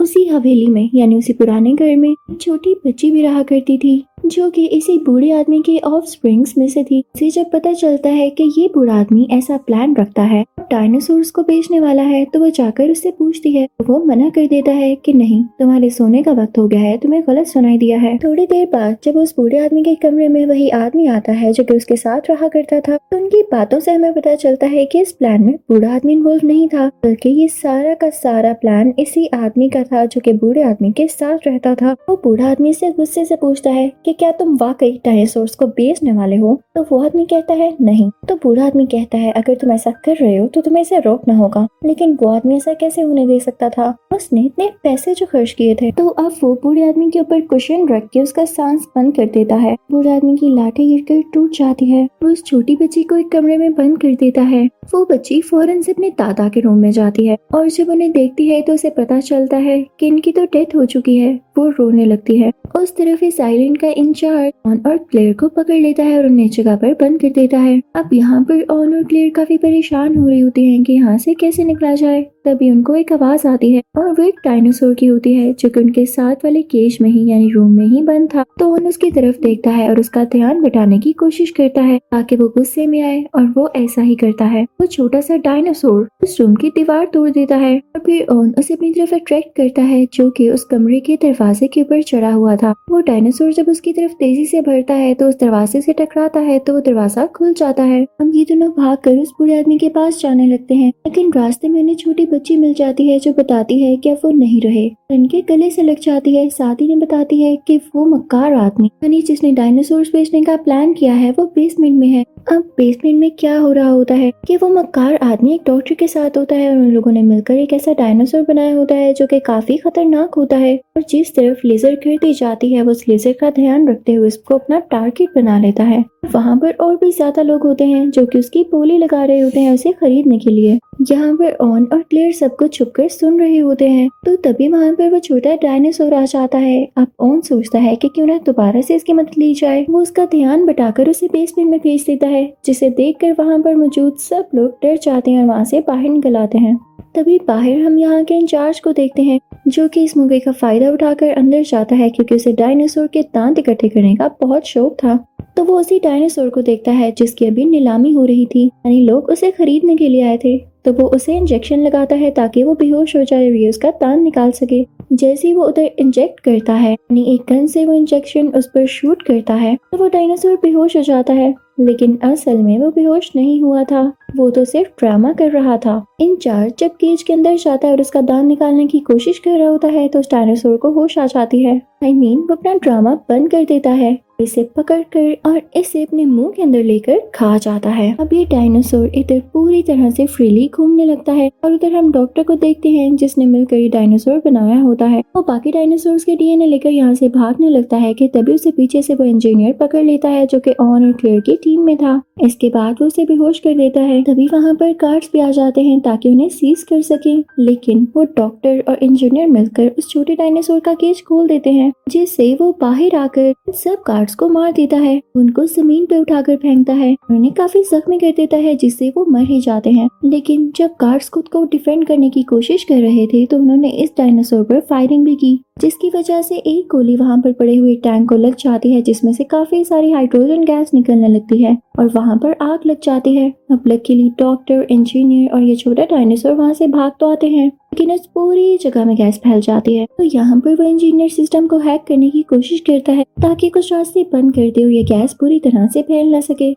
उसी 0.00 0.24
हवेली 0.26 0.66
में, 0.66 0.90
यानी 0.94 1.16
उसी 1.16 1.32
पुराने 1.32 1.74
घर 1.74 1.96
में 1.96 2.14
छोटी 2.40 2.74
बच्ची 2.86 3.10
भी 3.10 3.22
रहा 3.22 3.42
करती 3.42 3.78
थी। 3.78 4.04
जो 4.26 4.48
कि 4.50 4.64
इसी 4.68 4.96
बूढ़े 4.98 5.30
आदमी 5.32 5.60
के 5.66 5.78
ऑफ़ 5.78 6.04
स्प्रिंग्स 6.04 6.56
में 6.58 6.66
से 6.68 6.82
थी। 6.84 6.98
इसे 7.16 7.30
जब 7.30 7.50
पता 7.50 7.72
चलता 7.72 8.08
है 8.08 8.28
कि 8.30 8.44
ये 8.58 8.66
बूढ़ा 8.74 8.94
आदमी 8.94 9.26
ऐसा 9.32 9.56
प्लान 9.56 9.94
रखता 9.96 10.22
है 10.22 10.44
डायनासोर्स 10.70 11.30
को 11.30 11.42
बेचने 11.42 11.80
वाला 11.80 12.02
है 12.02 12.24
तो 12.24 12.40
वो 12.40 12.48
जाकर 12.50 12.90
उससे 12.90 13.10
पूछती 13.10 13.52
है। 13.52 13.66
वो 13.86 13.98
मना 14.04 14.28
कर 14.30 14.46
देता 14.46 14.72
है 14.72 14.94
कि 14.96 15.12
नहीं, 15.12 15.42
तुम्हारे 15.60 15.90
सोने 15.90 16.22
का 16.22 16.32
वक्त 16.32 16.58
हो 16.58 16.66
गया 16.68 16.80
है, 16.80 16.96
तुम्हें 16.98 17.22
गलत 17.26 17.46
सुनाई 17.46 17.78
दिया 17.78 17.98
है। 17.98 18.16
थोड़ी 18.18 18.46
देर 18.46 18.66
बाद 18.66 18.96
जब 19.04 19.16
उस 19.16 19.34
बूढ़े 19.36 19.58
आदमी 19.58 19.82
के 19.84 19.94
कमरे 20.02 20.28
में 20.28 20.44
वही 20.46 20.68
आदमी 20.70 21.06
आता 21.08 21.32
है, 21.32 21.52
जो 21.52 21.64
कि 21.64 21.74
उसके 21.74 21.96
साथ 21.96 22.30
रहा 22.30 22.48
करता 22.48 22.80
था 22.80 22.96
तो 22.96 23.16
उनकी 23.16 23.42
बातों 23.52 23.80
से 23.80 23.92
हमें 23.92 24.12
पता 24.14 24.34
चलता 24.36 24.66
है 24.66 24.84
कि 24.86 25.00
इस 25.00 25.12
प्लान 25.12 25.42
में 25.42 25.54
बूढ़ा 25.70 25.94
आदमी 25.94 26.12
इन्वॉल्व 26.12 26.46
नहीं 26.46 26.68
था, 26.68 26.86
बल्कि 27.04 27.28
ये 27.30 27.48
सारा 27.48 27.94
का 27.94 28.10
सारा 28.12 28.52
प्लान 28.52 28.92
इसी 28.98 29.26
आदमी 29.34 29.68
का 29.70 29.82
था, 29.82 30.04
जो 30.04 30.20
कि 30.20 30.32
बूढ़े 30.34 30.62
आदमी 30.62 30.92
के 30.92 31.06
साथ 31.08 31.46
रहता 31.46 31.74
था। 31.74 31.92
वो 32.08 32.16
बूढ़ा 32.24 32.50
आदमी 32.50 32.72
से 32.74 32.90
गुस्से 32.92 33.24
से 33.24 33.36
पूछता 33.36 33.70
है 33.70 33.90
क्या 34.12 34.30
तुम 34.30 34.56
वाकई 34.56 35.00
डायनासोर्स 35.04 35.54
को 35.54 35.66
बेचने 35.66 36.12
वाले 36.12 36.36
हो? 36.36 36.60
तो 36.74 36.82
वो 36.82 37.04
आदमी 37.04 37.24
कहता 37.24 37.54
है, 37.54 37.76
नहीं। 37.80 38.10
तो 38.28 38.34
बूढ़ा 38.34 38.66
आदमी 38.66 38.86
कहता 38.86 39.18
है, 39.18 39.32
अगर 39.32 39.54
तुम 39.54 39.72
ऐसा 39.72 39.90
कर 39.90 40.16
रहे 40.16 40.36
हो 40.36 40.46
तो 40.46 40.60
तुम्हें 40.60 40.82
इसे 40.82 40.98
रोकना 40.98 41.36
होगा। 41.36 41.66
लेकिन 41.86 42.18
वो 42.22 42.28
आदमी 42.28 42.56
ऐसा 42.56 42.74
कैसे 42.74 43.02
होने 43.02 43.26
दे 43.26 43.40
सकता 43.40 43.68
था? 43.68 43.96
उसने 44.14 44.40
इतने 44.40 44.70
पैसे 44.82 45.14
जो 45.14 45.26
खर्च 45.26 45.50
किए 45.50 45.74
थे। 45.74 45.90
तो 45.92 46.08
अब 46.08 46.32
वो 46.42 46.54
बूढ़े 46.54 46.88
आदमी 46.88 47.10
के 47.10 47.20
ऊपर 47.20 47.40
कुशन 47.40 47.88
रख 47.88 48.08
के 48.12 48.20
उसका 48.20 48.44
सांस 48.44 48.86
बंद 48.96 49.14
कर 49.14 49.26
देता 49.26 49.54
है। 49.54 49.76
बूढ़े 49.92 50.10
आदमी 50.10 50.36
की 50.36 50.54
लाठी 50.54 50.86
गिरकर 50.86 51.22
टूट 51.34 51.52
जाती 51.52 51.86
है। 51.86 52.08
वो 52.22 52.30
उस 52.30 52.44
छोटी 52.44 52.76
बच्ची 52.76 53.02
को 53.02 53.16
एक 53.16 53.28
कमरे 53.28 53.56
में 53.56 53.74
बंद 53.74 53.98
कर 53.98 54.14
देता 54.14 54.42
है। 54.42 54.68
वो 54.94 55.04
बच्ची 55.04 55.40
फ़ौरन 55.40 55.82
से 55.82 55.92
अपने 55.92 56.10
दादा 56.10 56.48
के 56.48 56.60
रूम 56.60 56.78
में 56.78 56.90
जाती 56.90 57.26
है 57.26 57.36
और 57.54 57.68
जब 57.68 57.88
उन्हें 57.88 58.10
देखती 58.12 58.48
है 58.48 58.62
तो 58.62 58.72
उसे 58.74 58.90
पता 58.90 59.20
चलता 59.20 59.56
है 59.56 59.86
कि 60.00 60.06
इनकी 60.06 60.32
तो 60.32 60.44
डेथ 60.44 60.74
हो 60.76 60.84
चुकी 60.84 61.16
है। 61.16 61.40
वो 61.58 61.68
रोने 61.68 62.04
लगती 62.04 62.36
है। 62.38 62.50
उस 62.76 62.96
तरफ़ 62.96 63.24
इस 63.24 63.40
आइलैंड 63.40 63.78
का 63.78 63.88
इंचार्ज 64.00 64.52
ऑन 64.66 64.80
और 64.86 64.96
क्लेयर 65.10 65.32
को 65.34 65.48
पकड़ 65.48 65.76
लेता 65.76 66.02
है 66.02 66.18
और 66.18 66.26
उन्हें 66.26 66.48
जगह 66.50 66.76
पर 66.76 66.92
बंद 67.00 67.20
कर 67.20 67.30
देता 67.30 67.58
है। 67.58 67.80
अब 67.96 68.10
यहाँ 68.12 68.42
पर 68.42 68.64
ऑन 68.70 68.94
और 68.94 69.04
क्लेयर 69.04 69.30
काफ़ी 69.30 69.56
परेशान 69.58 70.16
हो 70.16 70.28
रही 70.28 70.40
होती 70.40 70.70
हैं 70.70 70.82
कि 70.84 70.92
यहाँ 70.92 71.16
से 71.18 71.34
कैसे 71.34 71.64
निकला 71.64 71.94
जाए। 71.94 72.26
तभी 72.44 72.70
उनको 72.70 72.94
एक 72.94 73.12
आवाज़ 73.12 73.46
आती 73.48 73.70
है 73.72 73.82
और 73.96 74.10
वो 74.10 74.24
एक 74.24 74.34
डायनासोर 74.44 74.94
की 74.94 75.06
होती 75.06 75.32
है, 75.34 75.52
जो 75.52 75.68
कि 75.68 75.80
उनके 75.80 76.04
साथ 76.06 76.44
वाले 76.44 76.62
केज 76.62 76.96
में 77.00 77.08
ही, 77.10 77.26
यानी 77.30 77.50
रूम 77.50 77.72
में 77.72 77.86
ही 77.86 78.02
बंद 78.02 78.28
था। 78.34 78.44
तो 78.58 78.68
उन 78.68 78.86
उसकी 78.86 79.10
तरफ़ 79.10 79.40
देखता 79.40 79.70
है 79.70 79.88
और 79.90 80.00
उसका 80.00 80.24
ध्यान 80.24 80.60
बटाने 80.62 80.98
की 80.98 81.12
कोशिश 81.12 81.50
करता 81.50 81.82
है, 81.82 81.98
ताकि 81.98 82.36
वो 82.36 82.48
गुस्से 82.48 82.86
में 82.86 83.00
आए 83.02 83.22
और 83.34 83.52
वो 83.56 83.68
ऐसा 83.76 84.02
ही 84.02 84.14
करता 84.14 84.44
है। 84.44 84.62
वो 84.80 84.86
छोटा 84.86 85.20
सा 85.20 85.36
डायनासोर 85.36 86.08
उस 86.22 86.40
रूम 86.40 86.54
की 86.54 86.68
दीवार 86.68 87.06
तोड़ 87.14 87.28
देता 87.30 87.56
है 87.56 87.74
और 87.76 88.02
फिर 88.06 88.26
ओन 88.30 88.54
उसे 88.58 88.74
अपनी 88.74 88.92
तरफ़ 88.92 89.14
अट्रैक्ट 89.14 89.54
करता 89.56 89.82
है, 89.82 90.06
जो 90.14 90.30
की 90.30 90.48
उस 90.50 90.64
कमरे 90.64 91.00
के 91.00 91.16
दरवाजे 91.16 91.66
के 91.66 91.82
ऊपर 91.82 92.02
चढ़ा 92.02 92.32
हुआ 92.32 92.56
था। 92.56 92.74
वो 92.90 93.00
डायनासोर 93.00 93.52
जब 93.52 93.68
उसकी 93.68 93.89
तरफ़ 93.92 94.12
तेज़ी 94.12 94.44
से 94.46 94.60
बढ़ता 94.60 94.94
है 94.94 95.12
तो 95.14 95.28
उस 95.28 95.38
दरवाजे 95.40 95.80
से 95.80 95.92
टकराता 95.92 96.40
है 96.40 96.58
तो 96.58 96.72
वो 96.72 96.80
दरवाज़ा 96.80 97.26
खुल 97.26 97.52
जाता 97.54 97.82
है। 97.82 98.00
हम 98.20 98.30
ये 98.34 98.44
दोनों 98.44 98.68
भाग 98.70 98.96
कर 98.98 99.18
उस 99.18 99.32
बुरे 99.38 99.58
आदमी 99.58 99.78
के 99.78 99.88
पास 99.88 100.20
जाने 100.20 100.46
लगते 100.46 100.74
हैं। 100.74 100.88
लेकिन 101.06 101.32
रास्ते 101.32 101.68
में 101.68 101.80
उन्हें 101.82 101.96
छोटी 101.96 102.26
बच्ची 102.26 102.56
मिल 102.56 102.74
जाती 102.74 103.08
है, 103.08 103.18
जो 103.18 103.32
बताती 103.32 103.82
है 103.82 103.96
की 103.96 104.10
अब 104.10 104.20
वो 104.24 104.30
नहीं 104.30 104.60
रहे। 104.60 104.84
इनके 105.10 105.40
गले 105.42 105.70
से 105.70 105.82
लग 105.82 106.00
जाती 106.00 106.36
है 106.36 106.48
साथ 106.50 106.80
ही 106.80 106.88
ने 106.88 106.96
बताती 106.96 107.42
है 107.42 107.54
की 107.66 107.76
वो 107.94 108.04
मक्कार 108.06 108.52
आदमी। 108.54 108.90
यानी 109.04 109.20
जिसने 109.22 109.52
डायनासोर 109.52 110.02
बेचने 110.12 110.42
का 110.42 110.56
प्लान 110.56 110.92
किया 110.94 111.14
है, 111.14 111.30
वो 111.30 111.44
बेसमेंट 111.46 111.98
में 111.98 112.08
है। 112.08 112.24
अब 112.48 112.62
बेसमेंट 112.76 113.18
में 113.20 113.30
क्या 113.30 113.58
हो 113.58 113.70
रहा 113.72 113.88
होता 113.88 114.14
है 114.14 114.30
कि 114.46 114.56
वो 114.56 114.68
मक्कार 114.68 115.14
आदमी 115.22 115.52
एक 115.54 115.62
डॉक्टर 115.66 115.94
के 115.94 116.06
साथ 116.06 116.36
होता 116.36 116.54
है 116.54 116.70
और 116.70 116.76
उन 116.76 116.90
लोगों 116.90 117.12
ने 117.12 117.22
मिलकर 117.22 117.54
एक 117.54 117.72
ऐसा 117.72 117.92
डायनासोर 117.92 118.42
बनाया 118.42 118.74
होता 118.76 118.94
है 118.94 119.12
जो 119.14 119.26
कि 119.26 119.40
काफ़ी 119.40 119.76
खतरनाक 119.76 120.34
होता 120.34 120.56
है। 120.56 120.74
और 120.96 121.02
जिस 121.10 121.34
तरफ़ 121.34 121.66
लेजर 121.66 121.94
गिरती 122.04 122.32
जाती 122.34 122.72
है, 122.72 122.82
वो 122.82 122.90
उस 122.90 123.04
लेजर 123.08 123.32
का 123.32 123.50
ध्यान 123.50 123.88
रखते 123.88 124.12
हुए 124.12 124.26
उसको 124.28 124.54
अपना 124.54 124.78
टारगेट 124.90 125.34
बना 125.36 125.58
लेता 125.58 125.84
है। 125.84 126.04
वहाँ 126.34 126.56
पर 126.56 126.72
और 126.80 126.96
भी 126.96 127.10
ज़्यादा 127.12 127.42
लोग 127.42 127.62
होते 127.62 127.84
हैं 127.84 128.10
जो 128.10 128.24
कि 128.26 128.38
उसकी 128.38 128.62
बोली 128.72 128.96
लगा 128.98 129.24
रहे 129.24 129.40
होते 129.40 129.60
हैं 129.60 129.74
उसे 129.74 129.92
खरीदने 129.92 130.38
के 130.38 130.50
लिए। 130.50 130.78
यहाँ 131.10 131.34
पर 131.34 131.52
ऑन 131.60 131.84
और 131.84 132.02
क्लियर 132.02 132.32
सब 132.32 132.56
कुछ 132.56 132.74
छुप 132.74 132.92
कर 132.96 133.08
सुन 133.08 133.38
रहे 133.40 133.58
होते 133.58 133.88
हैं। 133.88 134.08
तो 134.26 134.34
तभी 134.44 134.68
वहाँ 134.68 134.92
पर 134.94 135.10
वो 135.10 135.18
छोटा 135.18 135.54
डायनासोर 135.62 136.14
आ 136.14 136.24
जाता 136.24 136.58
है। 136.58 136.84
अब 136.96 137.06
ऑन 137.20 137.40
सोचता 137.40 137.78
है 137.78 137.94
कि 137.96 138.08
क्यों 138.08 138.26
ना 138.26 138.38
दोबारा 138.46 138.80
से 138.80 138.94
इसकी 138.94 139.12
मदद 139.12 139.38
ली 139.38 139.52
जाए। 139.54 139.84
वो 139.90 140.02
उसका 140.02 140.24
ध्यान 140.26 140.66
बटाकर 140.66 141.10
उसे 141.10 141.28
बेसमेंट 141.28 141.70
में 141.70 141.78
भेज 141.80 142.04
देता 142.06 142.26
है, 142.30 142.52
जिसे 142.64 142.90
देखकर 142.90 143.32
वहाँ 143.38 143.58
पर 143.58 143.74
मौजूद 143.76 144.16
सब 144.18 144.48
लोग 144.54 144.78
डर 144.82 144.96
जाते 144.96 145.30
हैं 145.30 145.40
और 145.42 145.48
वहाँ 145.48 145.64
से 145.64 145.80
बाहर 145.80 146.08
निकल 146.08 146.36
आते 146.36 146.58
हैं। 146.58 146.78
तभी 147.16 147.38
बाहर 147.38 147.80
हम 147.80 147.98
यहाँ 147.98 148.22
के 148.24 148.34
इंचार्ज 148.34 148.80
को 148.80 148.92
देखते 148.92 149.22
हैं, 149.22 149.38
जो 149.68 149.88
कि 149.88 150.04
इस 150.04 150.16
मौके 150.16 150.38
का 150.40 150.52
फ़ायदा 150.52 150.90
उठाकर 150.90 151.32
अंदर 151.32 151.62
जाता 151.62 151.94
है, 151.94 152.08
क्योंकि 152.10 152.34
उसे 152.34 152.52
डायनासोर 152.52 153.06
के 153.06 153.22
दांत 153.24 153.58
इकट्ठे 153.58 153.88
करने 153.88 154.14
का 154.16 154.28
बहुत 154.40 154.66
शौक 154.66 154.94
था। 154.94 155.18
तो 155.56 155.64
वो 155.64 155.78
उसी 155.80 155.98
डायनासोर 155.98 156.48
को 156.48 156.62
देखता 156.62 156.92
है, 156.92 157.10
जिसकी 157.12 157.46
अभी 157.46 157.64
नीलामी 157.64 158.12
हो 158.12 158.24
रही 158.24 158.46
थी। 158.46 158.64
यानी 158.66 159.04
लोग 159.04 159.28
उसे 159.30 159.50
खरीदने 159.50 159.96
के 159.96 160.08
लिए 160.08 160.22
आए 160.22 160.38
थे। 160.44 160.56
तो 160.84 160.92
वो 160.92 161.06
उसे 161.08 161.36
इंजेक्शन 161.36 161.80
लगाता 161.80 162.16
है, 162.16 162.30
ताकि 162.30 162.62
वो 162.62 162.74
बेहोश 162.74 163.14
हो 163.16 163.24
जाए 163.24 163.48
और 163.50 163.68
उसका 163.68 163.90
तान 163.90 164.22
निकाल 164.22 164.50
सके। 164.50 164.84
जैसे 165.12 165.48
ही 165.48 165.54
वो 165.54 165.64
उधर 165.64 165.90
इंजेक्ट 165.98 166.40
करता 166.40 166.74
है, 166.74 166.92
यानी 166.92 167.24
एक 167.34 167.42
गन 167.50 167.66
से 167.66 167.84
वो 167.84 167.94
इंजेक्शन 167.94 168.48
उस 168.48 168.66
पर 168.66 168.86
शूट 168.86 169.22
करता 169.22 169.54
है 169.54 169.76
तो 169.92 169.98
वो 169.98 170.08
डायनासोर 170.08 170.56
बेहोश 170.56 170.96
हो 170.96 171.02
जाता 171.02 171.32
है। 171.32 171.54
लेकिन 171.80 172.18
असल 172.24 172.58
में 172.58 172.78
वो 172.78 172.90
बेहोश 172.90 173.30
नहीं 173.36 173.60
हुआ 173.62 173.82
था। 173.84 174.00
वो 174.36 174.50
तो 174.50 174.64
सिर्फ़ 174.64 174.90
ड्रामा 174.98 175.32
कर 175.32 175.50
रहा 175.50 175.76
था। 175.76 176.04
इंचार्ज 176.20 176.72
जब 176.78 176.90
केज 176.90 177.22
के 177.22 177.32
अंदर 177.32 177.56
जाता 177.56 177.86
है 177.86 177.92
और 177.92 178.00
उसका 178.00 178.20
दान 178.20 178.46
निकालने 178.46 178.86
की 178.86 179.00
कोशिश 179.00 179.38
कर 179.38 179.58
रहा 179.58 179.68
होता 179.68 179.88
है 179.88 180.08
तो 180.08 180.18
उस 180.18 180.30
डायनासोर 180.30 180.76
को 180.76 180.90
होश 180.90 181.18
आ 181.18 181.26
जाती 181.26 181.62
है। 181.64 181.80
आई 182.04 182.10
I 182.10 182.14
मीन 182.14 182.36
mean, 182.36 182.50
वो 182.50 182.56
अपना 182.56 182.74
ड्रामा 182.74 183.14
बंद 183.28 183.50
कर 183.50 183.64
देता 183.64 183.90
है। 183.90 184.18
इसे 184.40 184.62
पकड़ 184.76 185.00
कर 185.16 185.36
और 185.46 185.60
इसे 185.76 186.02
अपने 186.02 186.24
मुँह 186.26 186.50
के 186.56 186.62
अंदर 186.62 186.82
लेकर 186.82 187.20
खा 187.34 187.56
जाता 187.58 187.90
है। 187.90 188.14
अब 188.20 188.32
ये 188.32 188.44
डायनासोर 188.44 189.06
इधर 189.14 189.40
पूरी 189.52 189.82
तरह 189.82 190.10
से 190.10 190.26
फ्रीली 190.26 190.68
घूमने 190.74 191.04
लगता 191.04 191.32
है 191.32 191.50
और 191.64 191.72
उधर 191.72 191.94
हम 191.94 192.10
डॉक्टर 192.12 192.42
को 192.42 192.54
देखते 192.56 192.88
हैं 192.88 193.14
जिसने 193.16 193.46
मिलकर 193.46 193.76
ये 193.76 193.88
डायनासोर 193.88 194.38
बनाया 194.44 194.80
होता 194.80 195.06
है। 195.06 195.22
वो 195.36 195.42
बाकी 195.42 195.72
डायनासोर 195.72 196.18
के 196.18 196.36
डीएनए 196.36 196.66
लेकर 196.66 196.90
यहाँ 196.90 197.14
से 197.14 197.28
भागने 197.28 197.68
लगता 197.68 197.96
है 197.96 198.12
कि 198.14 198.28
तभी 198.28 198.54
उसे 198.54 198.70
पीछे 198.70 199.02
से 199.02 199.14
वो 199.14 199.24
इंजीनियर 199.24 199.72
पकड़ 199.72 200.02
लेता 200.02 200.28
है 200.28 200.46
जो 200.46 200.60
कि 200.60 200.74
ऑन 200.80 201.06
और 201.06 201.12
क्लियर 201.12 201.40
की 201.40 201.56
टीम 201.56 201.80
में 201.80 201.96
था। 201.96 202.20
इसके 202.44 202.68
बाद 202.68 202.96
वो 203.00 203.06
उसे 203.06 203.24
बेहोश 203.24 203.58
कर 203.58 203.74
देता 203.74 204.00
है। 204.00 204.22
तभी 204.22 204.46
वहाँ 204.46 204.74
पर 204.74 204.92
कार्ड्स 204.92 205.30
भी 205.32 205.40
आ 205.40 205.50
जाते 205.50 205.80
हैं 205.80 206.00
ताकि 206.00 206.28
उन्हें 206.28 206.48
सीज 206.48 206.82
कर 206.82 207.00
सके। 207.02 207.36
लेकिन 207.60 208.06
वो 208.16 208.24
डॉक्टर 208.36 208.82
और 208.88 208.98
इंजीनियर 209.02 209.48
मिलकर 209.48 209.90
उस 209.98 210.08
छोटे 210.10 210.34
डायनासोर 210.34 210.80
का 210.80 210.94
केज 210.94 211.22
खोल 211.22 211.48
देते 211.48 211.70
हैं, 211.70 211.92
जिससे 212.08 212.54
वो 212.60 212.72
बाहर 212.80 213.16
आकर 213.16 213.52
सब 213.74 214.02
कार्ड्स 214.30 214.38
को 214.38 214.48
मार 214.48 214.72
देता 214.72 214.96
है, 214.96 215.20
उनको 215.36 215.64
ज़मीन 215.66 216.04
पे 216.06 216.18
उठाकर 216.18 216.56
फेंकता 216.56 216.92
है। 216.92 217.14
उन्हें 217.30 217.52
काफ़ी 217.54 217.82
जख्मी 217.84 218.18
कर 218.18 218.30
देता 218.36 218.56
है 218.56 218.74
जिससे 218.76 219.08
वो 219.16 219.24
मर 219.28 219.44
ही 219.44 219.60
जाते 219.60 219.90
हैं। 219.90 220.08
लेकिन 220.24 220.70
जब 220.76 220.94
कार्ड्स 221.00 221.28
खुद 221.28 221.48
को 221.48 221.64
डिफेंड 221.64 222.06
करने 222.06 222.30
की 222.30 222.42
कोशिश 222.42 222.84
कर 222.84 223.00
रहे 223.02 223.26
थे 223.26 223.44
तो 223.46 223.56
उन्होंने 223.58 223.90
इस 224.02 224.12
डायनासोर 224.18 224.62
पर 224.64 224.80
फायरिंग 224.90 225.24
भी 225.24 225.34
की, 225.34 225.58
जिसकी 225.80 226.10
वजह 226.14 226.42
से 226.42 226.56
एक 226.56 226.86
गोली 226.90 227.16
वहाँ 227.16 227.38
पर 227.38 227.52
पड़े 227.52 227.76
हुए 227.76 227.94
टैंक 227.96 228.28
को 228.28 228.36
लग 228.36 228.54
जाती 228.56 228.92
है, 228.92 229.02
जिसमें 229.02 229.32
से 229.32 229.44
काफ़ी 229.46 229.84
सारी 229.84 230.10
हाइड्रोजन 230.12 230.64
गैस 230.64 230.90
निकलने 230.94 231.28
लगती 231.28 231.62
है 231.62 231.76
और 231.98 232.08
वहाँ 232.08 232.36
पर 232.36 232.56
आग 232.62 232.86
लग 232.86 233.00
जाती 233.04 233.34
है। 233.34 233.50
अब 233.70 233.82
लकीली 233.86 234.28
डॉक्टर 234.38 234.86
इंजीनियर 234.90 235.52
और 235.52 235.62
ये 235.62 235.76
छोटा 235.76 236.04
डायनासोर 236.06 236.52
वहाँ 236.52 236.74
से 236.74 236.86
भाग 236.88 237.12
तो 237.20 237.30
आते 237.30 237.48
हैं। 237.48 237.70
लेकिन 237.92 238.10
इस 238.10 238.26
पूरी 238.34 238.76
जगह 238.78 239.04
में 239.04 239.14
गैस 239.16 239.38
फैल 239.38 239.60
जाती 239.60 239.94
है। 239.94 240.04
तो 240.18 240.24
यहाँ 240.24 240.58
पर 240.60 240.74
वो 240.74 240.88
इंजीनियर 240.88 241.28
सिस्टम 241.28 241.66
को 241.66 241.78
हैक 241.78 242.04
करने 242.08 242.30
की 242.30 242.42
कोशिश 242.42 242.80
करता 242.80 243.12
है, 243.12 243.24
ताकि 243.42 243.68
कुछ 243.68 243.92
रास्ते 243.92 244.22
बंद 244.32 244.54
करते 244.54 244.82
हुए 244.82 245.02
गैस 245.04 245.34
पूरी 245.34 245.58
तरह 245.60 245.86
से 245.86 246.02
फैल 246.02 246.26
ना 246.26 246.40
सके। 246.40 246.72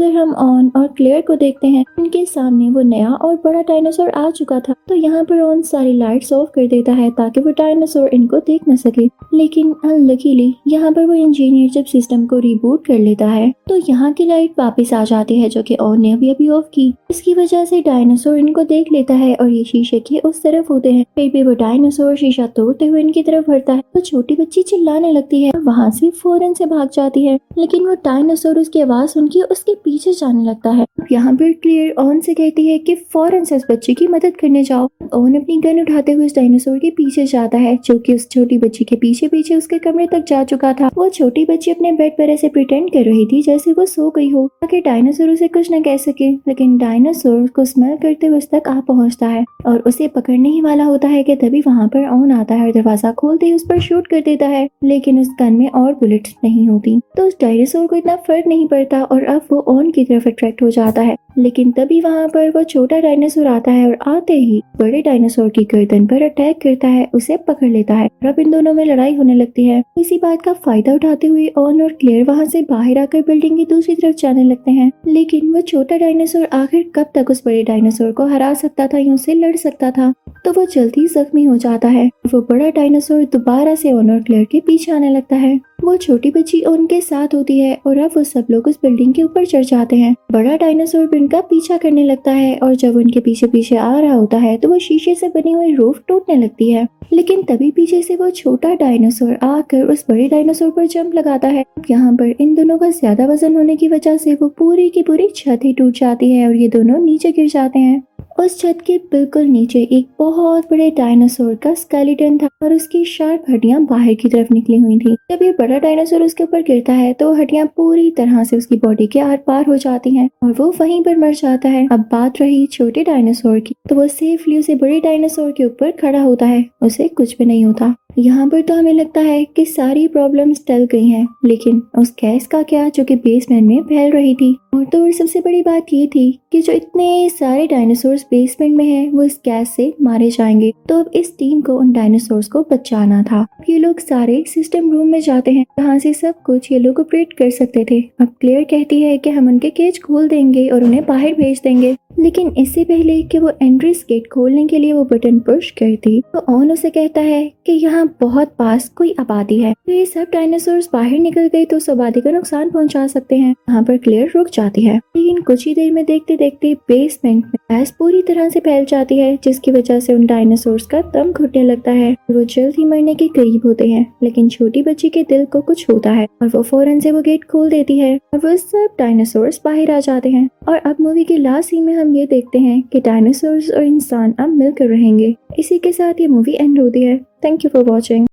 उधर 0.00 0.12
हम 0.12 0.32
ऑन 0.34 0.70
और 0.76 0.86
क्लियर 0.88 1.20
को 1.20 1.34
देखते 1.36 1.66
हैं, 1.66 1.84
उनके 1.98 2.24
सामने 2.26 2.68
वो 2.70 2.80
नया 2.82 3.08
और 3.10 3.34
बड़ा 3.44 3.60
डायनासोर 3.60 4.08
आ 4.10 4.30
चुका 4.30 4.58
था। 4.60 4.74
तो 4.88 4.94
यहाँ 4.94 5.24
पर 5.24 5.40
ऑन 5.40 5.60
सारी 5.62 5.92
लाइट्स 5.92 6.32
ऑफ़ 6.32 6.48
कर 6.50 6.66
देता 6.66 6.92
है 6.92 7.10
ताकि 7.10 7.40
वो 7.40 7.50
डायनासोर 7.50 8.08
इनको 8.08 8.38
देख 8.38 8.68
न 8.68 8.76
सके। 8.76 9.06
लेकिन 9.34 9.72
अनलकीली, 9.84 10.54
यहाँ 10.68 10.92
पर 10.92 11.04
वो 11.06 11.14
इंजीनियर 11.14 11.70
जब 11.70 11.84
सिस्टम 11.84 12.24
को 12.26 12.38
रिबूट 12.38 12.86
कर 12.86 12.98
लेता 12.98 13.26
है 13.26 13.52
तो 13.68 13.76
यहाँ 13.88 14.12
की 14.12 14.24
लाइट 14.24 14.54
वापस 14.58 14.92
आ 14.92 15.02
जाती 15.04 15.38
है 15.38 15.48
जो 15.48 15.62
कि 15.62 15.76
ऑन 15.76 16.00
ने 16.00 16.12
अभी 16.12 16.30
अभी 16.30 16.48
ऑफ़ 16.48 16.64
की। 16.74 16.92
इसकी 17.10 17.34
वजह 17.34 17.64
से 17.64 17.80
डायनासोर 17.82 18.38
इनको 18.38 18.64
देख 18.64 18.92
लेता 18.92 19.14
है 19.14 19.34
और 19.34 19.48
ये 19.48 19.62
शीशे 19.64 20.00
के 20.00 20.18
उस 20.20 20.42
तरफ़ 20.42 20.72
होते 20.72 20.92
हैं। 20.92 21.04
फिर 21.16 21.30
भी 21.32 21.42
वो 21.42 21.54
डायनासोर 21.56 22.16
शीशा 22.16 22.46
तोड़ते 22.46 22.86
हुए 22.86 23.00
इनकी 23.00 23.22
तरफ़ 23.22 23.50
भरता 23.50 23.72
है। 23.72 23.82
तो 23.94 24.00
छोटी 24.00 24.36
बच्ची 24.36 24.62
चिल्लाने 24.62 25.12
लगती 25.12 25.42
है। 25.42 25.52
वहाँ 25.56 25.90
से 25.90 26.10
फ़ौरन 26.12 26.54
से 26.54 26.66
भाग 26.66 26.90
जाती 26.94 27.24
है। 27.26 27.38
लेकिन 27.58 27.86
वो 27.86 27.94
डायनासोर 28.04 28.58
उसकी 28.58 28.80
आवाज़ 28.80 29.10
सुन 29.10 29.26
के 29.28 29.40
उसके 29.42 29.74
पीछे 29.90 30.12
जाने 30.12 30.44
लगता 30.44 30.70
है। 30.70 30.84
यहाँ 31.12 31.32
पर 31.34 31.52
क्लियर 31.52 31.94
ऑन 31.98 32.20
से 32.20 32.34
कहती 32.34 32.66
है 32.66 32.78
कि 32.78 32.94
फ़ौरन 33.12 33.44
से 33.44 33.56
उस 33.56 33.64
बच्चे 33.70 33.94
की 33.94 34.06
मदद 34.06 34.36
करने 34.36 34.62
जाओ। 34.64 34.88
ऑन 35.14 35.34
अपनी 35.34 35.56
गन 35.60 35.80
उठाते 35.80 36.12
हुए 36.12 36.26
उस 36.26 36.34
डायनासोर 36.34 36.78
के 36.78 36.90
पीछे 36.90 37.24
जाता 37.26 37.58
है, 37.58 37.76
जो 37.76 37.98
कि 37.98 38.14
उस 38.14 38.28
छोटी 38.30 38.58
बच्ची 38.58 38.84
के 38.84 38.96
पीछे 38.96 39.28
पीछे 39.28 39.54
उसके 39.54 39.78
कमरे 39.78 40.06
तक 40.06 40.24
जा 40.28 40.42
चुका 40.44 40.72
था। 40.72 40.90
वो 40.96 41.08
छोटी 41.08 41.44
बच्ची 41.44 41.70
अपने 41.70 41.92
बेड 41.92 42.12
पर 42.12 42.30
ऐसे 42.30 42.48
प्रिटेंड 42.48 42.90
कर 42.92 43.04
रही 43.04 43.24
थी 43.26 43.42
जैसे 43.42 43.72
वो 43.72 43.86
सो 43.86 44.10
गई 44.10 44.28
हो। 44.30 44.46
ताकि 44.60 44.80
डायनासोर 44.80 45.30
उसे 45.30 45.48
कुछ 45.48 45.72
न 45.72 45.82
कह 45.82 45.96
सके, 45.96 46.30
लेकिन 46.48 46.76
डायनासोर 46.78 47.46
को 47.48 47.64
स्मेल 47.64 47.96
करते 47.96 48.26
हुए 48.26 48.38
उस 48.38 48.48
तक 48.50 48.68
आ 48.68 48.78
पहुँचता 48.80 49.28
है। 49.28 49.44
और 49.66 49.78
उसे 49.86 50.08
पकड़ने 50.10 50.48
ही 50.48 50.60
वाला 50.60 50.84
होता 50.84 51.08
है 51.08 51.22
कि 51.22 51.36
तभी 51.36 51.60
वहाँ 51.60 51.88
पर 51.88 52.08
ऑन 52.10 52.30
आता 52.32 52.54
है 52.54 52.66
और 52.66 52.72
दरवाज़ा 52.72 53.12
खोलते 53.12 53.46
ही 53.46 53.52
उस 53.52 53.66
पर 53.68 53.80
शूट 53.80 54.06
कर 54.06 54.20
देता 54.20 54.46
है, 54.46 54.68
लेकिन 54.84 55.20
उस 55.20 55.28
गन 55.40 55.52
में 55.52 55.68
और 55.70 55.92
बुलेट 55.94 56.28
नहीं 56.44 56.68
होती। 56.68 56.98
तो 57.16 57.26
उस 57.26 57.36
डायनासोर 57.40 57.86
को 57.86 57.96
इतना 57.96 58.16
फ़र्क 58.26 58.46
नहीं 58.46 58.66
पड़ता 58.68 59.02
और 59.02 59.24
अब 59.26 59.46
वो 59.52 59.58
ऑन 59.70 59.90
की 59.90 60.04
तरफ़ 60.04 60.28
अट्रैक्ट 60.28 60.62
हो 60.62 60.70
जाता 60.70 61.02
है। 61.02 61.16
लेकिन 61.40 61.70
तभी 61.72 62.00
वहाँ 62.00 62.28
पर 62.28 62.50
वो 62.50 62.62
छोटा 62.64 62.98
डायनासोर 63.00 63.46
आता 63.46 63.70
है 63.70 63.86
और 63.86 63.96
आते 64.06 64.34
ही 64.34 64.60
बड़े 64.78 65.02
डायनासोर 65.02 65.48
की 65.48 65.64
गर्दन 65.64 66.06
पर 66.06 66.22
अटैक 66.22 66.58
करता 66.62 66.88
है, 66.88 67.06
उसे 67.14 67.36
पकड़ 67.36 67.68
लेता 67.68 67.94
है 67.94 68.06
और 68.06 68.28
अब 68.28 68.38
इन 68.40 68.50
दोनों 68.50 68.72
में 68.72 68.84
लड़ाई 68.84 69.14
होने 69.14 69.34
लगती 69.34 69.64
है। 69.64 69.82
इसी 69.98 70.18
बात 70.18 70.42
का 70.42 70.52
फ़ायदा 70.52 70.94
उठाते 70.94 71.26
हुए 71.26 71.46
ऑन 71.58 71.82
और 71.82 71.92
क्लियर 71.92 72.24
वहाँ 72.24 72.44
से 72.44 72.62
बाहर 72.62 72.98
आकर 72.98 73.20
बिल्डिंग 73.20 73.56
की 73.56 73.64
दूसरी 73.64 73.94
तरफ़ 73.94 74.16
जाने 74.16 74.44
लगते 74.44 74.70
हैं। 74.70 74.90
लेकिन 75.08 75.50
वो 75.50 75.60
छोटा 75.60 75.96
डायनासोर 75.96 76.48
आखिर 76.52 76.90
कब 76.94 77.10
तक 77.14 77.30
उस 77.30 77.42
बड़े 77.46 77.62
डायनासोर 77.62 78.12
को 78.12 78.26
हरा 78.26 78.52
सकता 78.54 78.86
था 78.86 78.98
या 78.98 79.14
उसे 79.14 79.34
लड़ 79.34 79.56
सकता 79.56 79.90
था? 79.90 80.12
तो 80.44 80.52
वो 80.52 80.64
जल्दी 80.64 81.06
जख्मी 81.06 81.44
हो 81.44 81.56
जाता 81.56 81.88
है। 81.88 82.08
वो 82.34 82.40
बड़ा 82.40 82.68
डायनासोर 82.70 83.24
दोबारा 83.24 83.74
से 83.74 83.92
ऑन 83.92 84.10
और 84.10 84.22
क्लियर 84.22 84.44
के 84.44 84.60
पीछे 84.60 84.92
आने 84.92 85.10
लगता 85.10 85.36
है। 85.36 85.60
वो 85.84 85.96
छोटी 85.96 86.30
बच्ची 86.30 86.60
उनके 86.60 87.00
साथ 87.00 87.34
होती 87.34 87.58
है 87.58 87.78
और 87.86 87.98
अब 87.98 88.10
वो 88.16 88.22
सब 88.24 88.46
लोग 88.50 88.66
उस 88.66 88.78
बिल्डिंग 88.82 89.14
के 89.14 89.22
ऊपर 89.22 89.44
चढ़ 89.44 89.64
जाते 89.64 89.96
हैं। 89.96 90.14
बड़ा 90.32 90.56
डायनासोर 90.56 91.06
उनका 91.30 91.40
पीछा 91.48 91.76
करने 91.76 92.04
लगता 92.04 92.30
है 92.32 92.56
और 92.58 92.74
जब 92.74 92.96
उनके 92.96 93.20
पीछे 93.20 93.46
पीछे 93.46 93.76
आ 93.76 93.98
रहा 93.98 94.14
होता 94.14 94.36
है 94.36 94.56
तो 94.58 94.68
वो 94.68 94.78
शीशे 94.78 95.14
से 95.14 95.28
बनी 95.28 95.52
हुई 95.52 95.74
रूफ 95.74 96.00
टूटने 96.08 96.36
लगती 96.36 96.70
है। 96.70 96.86
लेकिन 97.12 97.42
तभी 97.42 97.70
पीछे 97.70 98.00
से 98.02 98.16
वो 98.16 98.30
छोटा 98.32 98.74
डायनासोर 98.74 99.32
आकर 99.44 99.92
उस 99.92 100.04
बड़े 100.08 100.28
डायनासोर 100.28 100.70
पर 100.70 100.86
जंप 100.88 101.14
लगाता 101.14 101.48
है। 101.48 101.64
यहाँ 101.90 102.12
पर 102.16 102.34
इन 102.40 102.54
दोनों 102.54 102.78
का 102.78 102.90
ज़्यादा 102.90 103.26
वज़न 103.26 103.56
होने 103.56 103.76
की 103.76 103.88
वजह 103.88 104.16
से 104.16 104.34
वो 104.34 104.48
पूरी 104.58 104.88
की 104.90 105.02
पूरी 105.02 105.28
छत 105.36 105.60
ही 105.64 105.72
टूट 105.72 105.98
जाती 105.98 106.30
है 106.32 106.46
और 106.48 106.54
ये 106.56 106.68
दोनों 106.68 106.98
नीचे 107.00 107.32
गिर 107.32 107.48
जाते 107.48 107.78
हैं। 107.78 108.02
उस 108.38 108.58
छत 108.58 108.78
के 108.86 108.96
बिल्कुल 109.12 109.42
नीचे 109.44 109.80
एक 109.82 110.06
बहुत 110.18 110.64
बड़े 110.70 110.90
डायनासोर 110.90 111.54
का 111.54 111.72
स्केलेटन 111.74 112.36
था 112.38 112.48
और 112.62 112.72
उसकी 112.74 113.04
शार्प 113.04 113.44
हड्डियाँ 113.50 113.80
बाहर 113.86 114.14
की 114.14 114.28
तरफ़ 114.28 114.52
निकली 114.54 114.78
हुई 114.78 114.98
थी। 114.98 115.14
जब 115.30 115.42
ये 115.42 115.50
बड़ा 115.52 115.78
डायनासोर 115.78 116.22
उसके 116.22 116.44
ऊपर 116.44 116.62
गिरता 116.62 116.92
है 116.92 117.12
तो 117.14 117.32
हड्डियाँ 117.34 117.66
पूरी 117.76 118.10
तरह 118.10 118.44
से 118.44 118.56
उसकी 118.56 118.76
बॉडी 118.76 119.06
के 119.06 119.20
आर 119.20 119.36
पार 119.46 119.66
हो 119.66 119.76
जाती 119.78 120.10
हैं 120.10 120.28
और 120.44 120.52
वो 120.52 120.70
वहीं 120.80 121.02
पर 121.04 121.09
मर 121.16 121.34
जाता 121.34 121.68
है। 121.68 121.86
अब 121.92 122.00
बात 122.00 122.40
रही 122.40 122.66
छोटे 122.66 123.04
डायनासोर 123.04 123.60
की 123.60 123.74
तो 123.88 123.94
वो 123.94 124.06
सेफली 124.08 124.58
उसे 124.58 124.74
बड़े 124.74 125.00
डायनासोर 125.00 125.52
के 125.52 125.64
ऊपर 125.64 125.90
खड़ा 125.90 126.22
होता 126.22 126.46
है। 126.46 126.64
उसे 126.82 127.08
कुछ 127.08 127.36
भी 127.38 127.44
नहीं 127.44 127.64
होता। 127.64 127.94
यहाँ 128.18 128.46
पर 128.48 128.60
तो 128.60 128.74
हमें 128.74 128.92
लगता 128.92 129.20
है 129.20 129.44
कि 129.44 129.64
सारी 129.64 130.06
प्रॉब्लम्स 130.08 130.64
टल 130.66 130.84
गई 130.92 131.08
हैं, 131.08 131.26
लेकिन 131.44 131.82
उस 131.98 132.12
गैस 132.12 132.46
का 132.46 132.62
क्या 132.62 132.88
जो 132.88 133.04
कि 133.04 133.16
बेसमेंट 133.16 133.68
में 133.68 133.82
फैल 133.82 134.12
रही 134.12 134.34
थी? 134.34 134.56
और 134.74 134.84
तो 134.84 135.02
और 135.02 135.12
सबसे 135.12 135.40
बड़ी 135.40 135.62
बात 135.62 135.86
ये 135.92 136.06
थी 136.06 136.30
कि 136.52 136.60
जो 136.62 136.72
इतने 136.72 137.28
सारे 137.28 137.66
डायनासोर्स 137.66 138.24
बेसमेंट 138.30 138.76
में 138.76 138.84
हैं, 138.84 139.10
वो 139.12 139.22
इस 139.22 139.38
गैस 139.44 139.70
से 139.70 139.92
मारे 140.02 140.30
जाएँगे। 140.30 140.72
तो 140.88 140.98
अब 140.98 141.10
इस 141.14 141.32
टीम 141.38 141.60
को, 141.60 141.74
उन 141.74 141.92
डायनासोर्स 141.92 142.48
को 142.48 142.62
बचाना 142.72 143.22
था। 143.22 143.46
ये 143.70 143.78
लोग 143.78 143.98
सारे 143.98 144.42
सिस्टम 144.46 144.90
रूम 144.90 145.08
में 145.08 145.20
जाते 145.20 145.50
हैं, 145.50 145.64
जहाँ 145.78 145.98
से 145.98 146.12
सब 146.12 146.42
कुछ 146.42 146.70
ये 146.72 146.78
लोग 146.78 147.00
ऑपरेट 147.00 147.32
कर 147.32 147.50
सकते 147.50 147.84
थे। 147.90 148.00
अब 148.20 148.34
क्लियर 148.40 148.64
कहती 148.64 149.02
है 149.02 149.16
कि 149.18 149.30
हम 149.30 149.48
उनके 149.48 149.70
केज 149.70 150.00
खोल 150.02 150.28
देंगे 150.28 150.68
और 150.68 150.84
उन्हें 150.84 151.04
बाहर 151.06 151.34
भेज 151.34 151.60
देंगे। 151.64 151.96
लेकिन 152.10 152.52
इससे 152.58 152.84
पहले 152.84 153.20
कि 153.22 153.38
वो 153.38 153.50
एंट्रीज 153.62 154.04
गेट 154.08 154.26
खोलने 154.32 154.66
के 154.66 154.78
लिए 154.78 154.92
वो 154.92 155.04
बटन 155.04 155.38
पुश 155.40 155.70
करती 155.70 156.20
तो 156.34 156.38
ऑन 156.48 156.72
उसे 156.72 156.90
कहता 156.90 157.20
है 157.20 157.42
कि 157.66 157.72
यहाँ 157.74 158.06
बहुत 158.20 158.54
पास 158.58 158.88
कोई 158.88 159.14
आबादी 159.20 159.58
है। 159.58 159.72
तो 159.86 159.92
ये 159.92 160.04
सब 160.06 160.26
डायनासोर 160.32 160.80
बाहर 160.92 161.18
निकल 161.18 161.46
गए 161.46 161.64
तो 161.64 161.76
उस 161.76 161.88
आबादी 161.90 162.20
को 162.20 162.30
नुकसान 162.30 162.70
पहुँचा 162.70 163.06
सकते 163.06 163.36
हैं। 163.36 163.54
यहाँ 163.68 163.82
पर 163.82 163.96
क्लियर 163.98 164.32
रुक 164.36 164.48
जाती 164.48 164.84
है। 164.84 164.96
लेकिन 165.16 165.40
कुछ 165.42 165.66
ही 165.66 165.74
देर 165.74 165.92
में 165.92 166.04
देखते 166.04 166.36
देखते 166.36 166.74
बेसमेंट 166.88 167.44
में 167.44 167.54
गैस 167.70 167.90
पूरी 167.98 168.22
तरह 168.22 168.48
से 168.48 168.60
फैल 168.60 168.84
जाती 168.84 169.18
है, 169.18 169.36
जिसकी 169.44 169.70
वजह 169.70 170.00
से 170.00 170.14
उन 170.14 170.26
डायनासोर 170.26 170.80
का 170.90 171.00
दम 171.12 171.32
घुटने 171.32 171.62
लगता 171.62 171.90
है। 171.90 172.12
वो 172.30 172.44
जल्द 172.44 172.74
ही 172.78 172.84
मरने 172.84 173.14
के 173.14 173.28
करीब 173.28 173.66
होते 173.66 173.88
हैं, 173.88 174.06
लेकिन 174.22 174.48
छोटी 174.48 174.82
बच्ची 174.82 175.08
के 175.08 175.22
दिल 175.22 175.44
को 175.44 175.60
कुछ 175.60 175.88
होता 175.90 176.10
है 176.10 176.26
और 176.42 176.48
वो 176.48 176.62
फ़ौरन 176.62 177.00
से 177.00 177.10
वो 177.10 177.22
गेट 177.22 177.44
खोल 177.44 177.70
देती 177.70 177.98
है 177.98 178.14
और 178.34 178.40
वो 178.40 178.56
सब 178.56 178.94
डायनासोर 178.98 179.50
बाहर 179.64 179.90
आ 179.90 180.00
जाते 180.00 180.30
हैं। 180.30 180.48
और 180.68 180.76
अब 180.76 180.96
मूवी 181.00 181.24
के 181.24 181.36
लास्ट 181.38 181.70
सीन 181.70 181.84
में 181.84 181.94
हम 182.00 182.14
ये 182.14 182.26
देखते 182.26 182.58
हैं 182.58 182.82
कि 182.82 183.00
डायनासोर 183.00 183.76
और 183.76 183.84
इंसान 183.84 184.34
अब 184.38 184.48
मिलकर 184.48 184.86
रहेंगे। 184.86 185.34
इसी 185.58 185.78
के 185.78 185.92
साथ 185.92 186.20
ये 186.20 186.26
मूवी 186.26 186.52
एंड 186.52 186.80
होती 186.80 187.02
है। 187.02 187.18
Thank 187.44 187.64
you 187.64 187.70
for 187.74 187.84
watching 187.84 188.26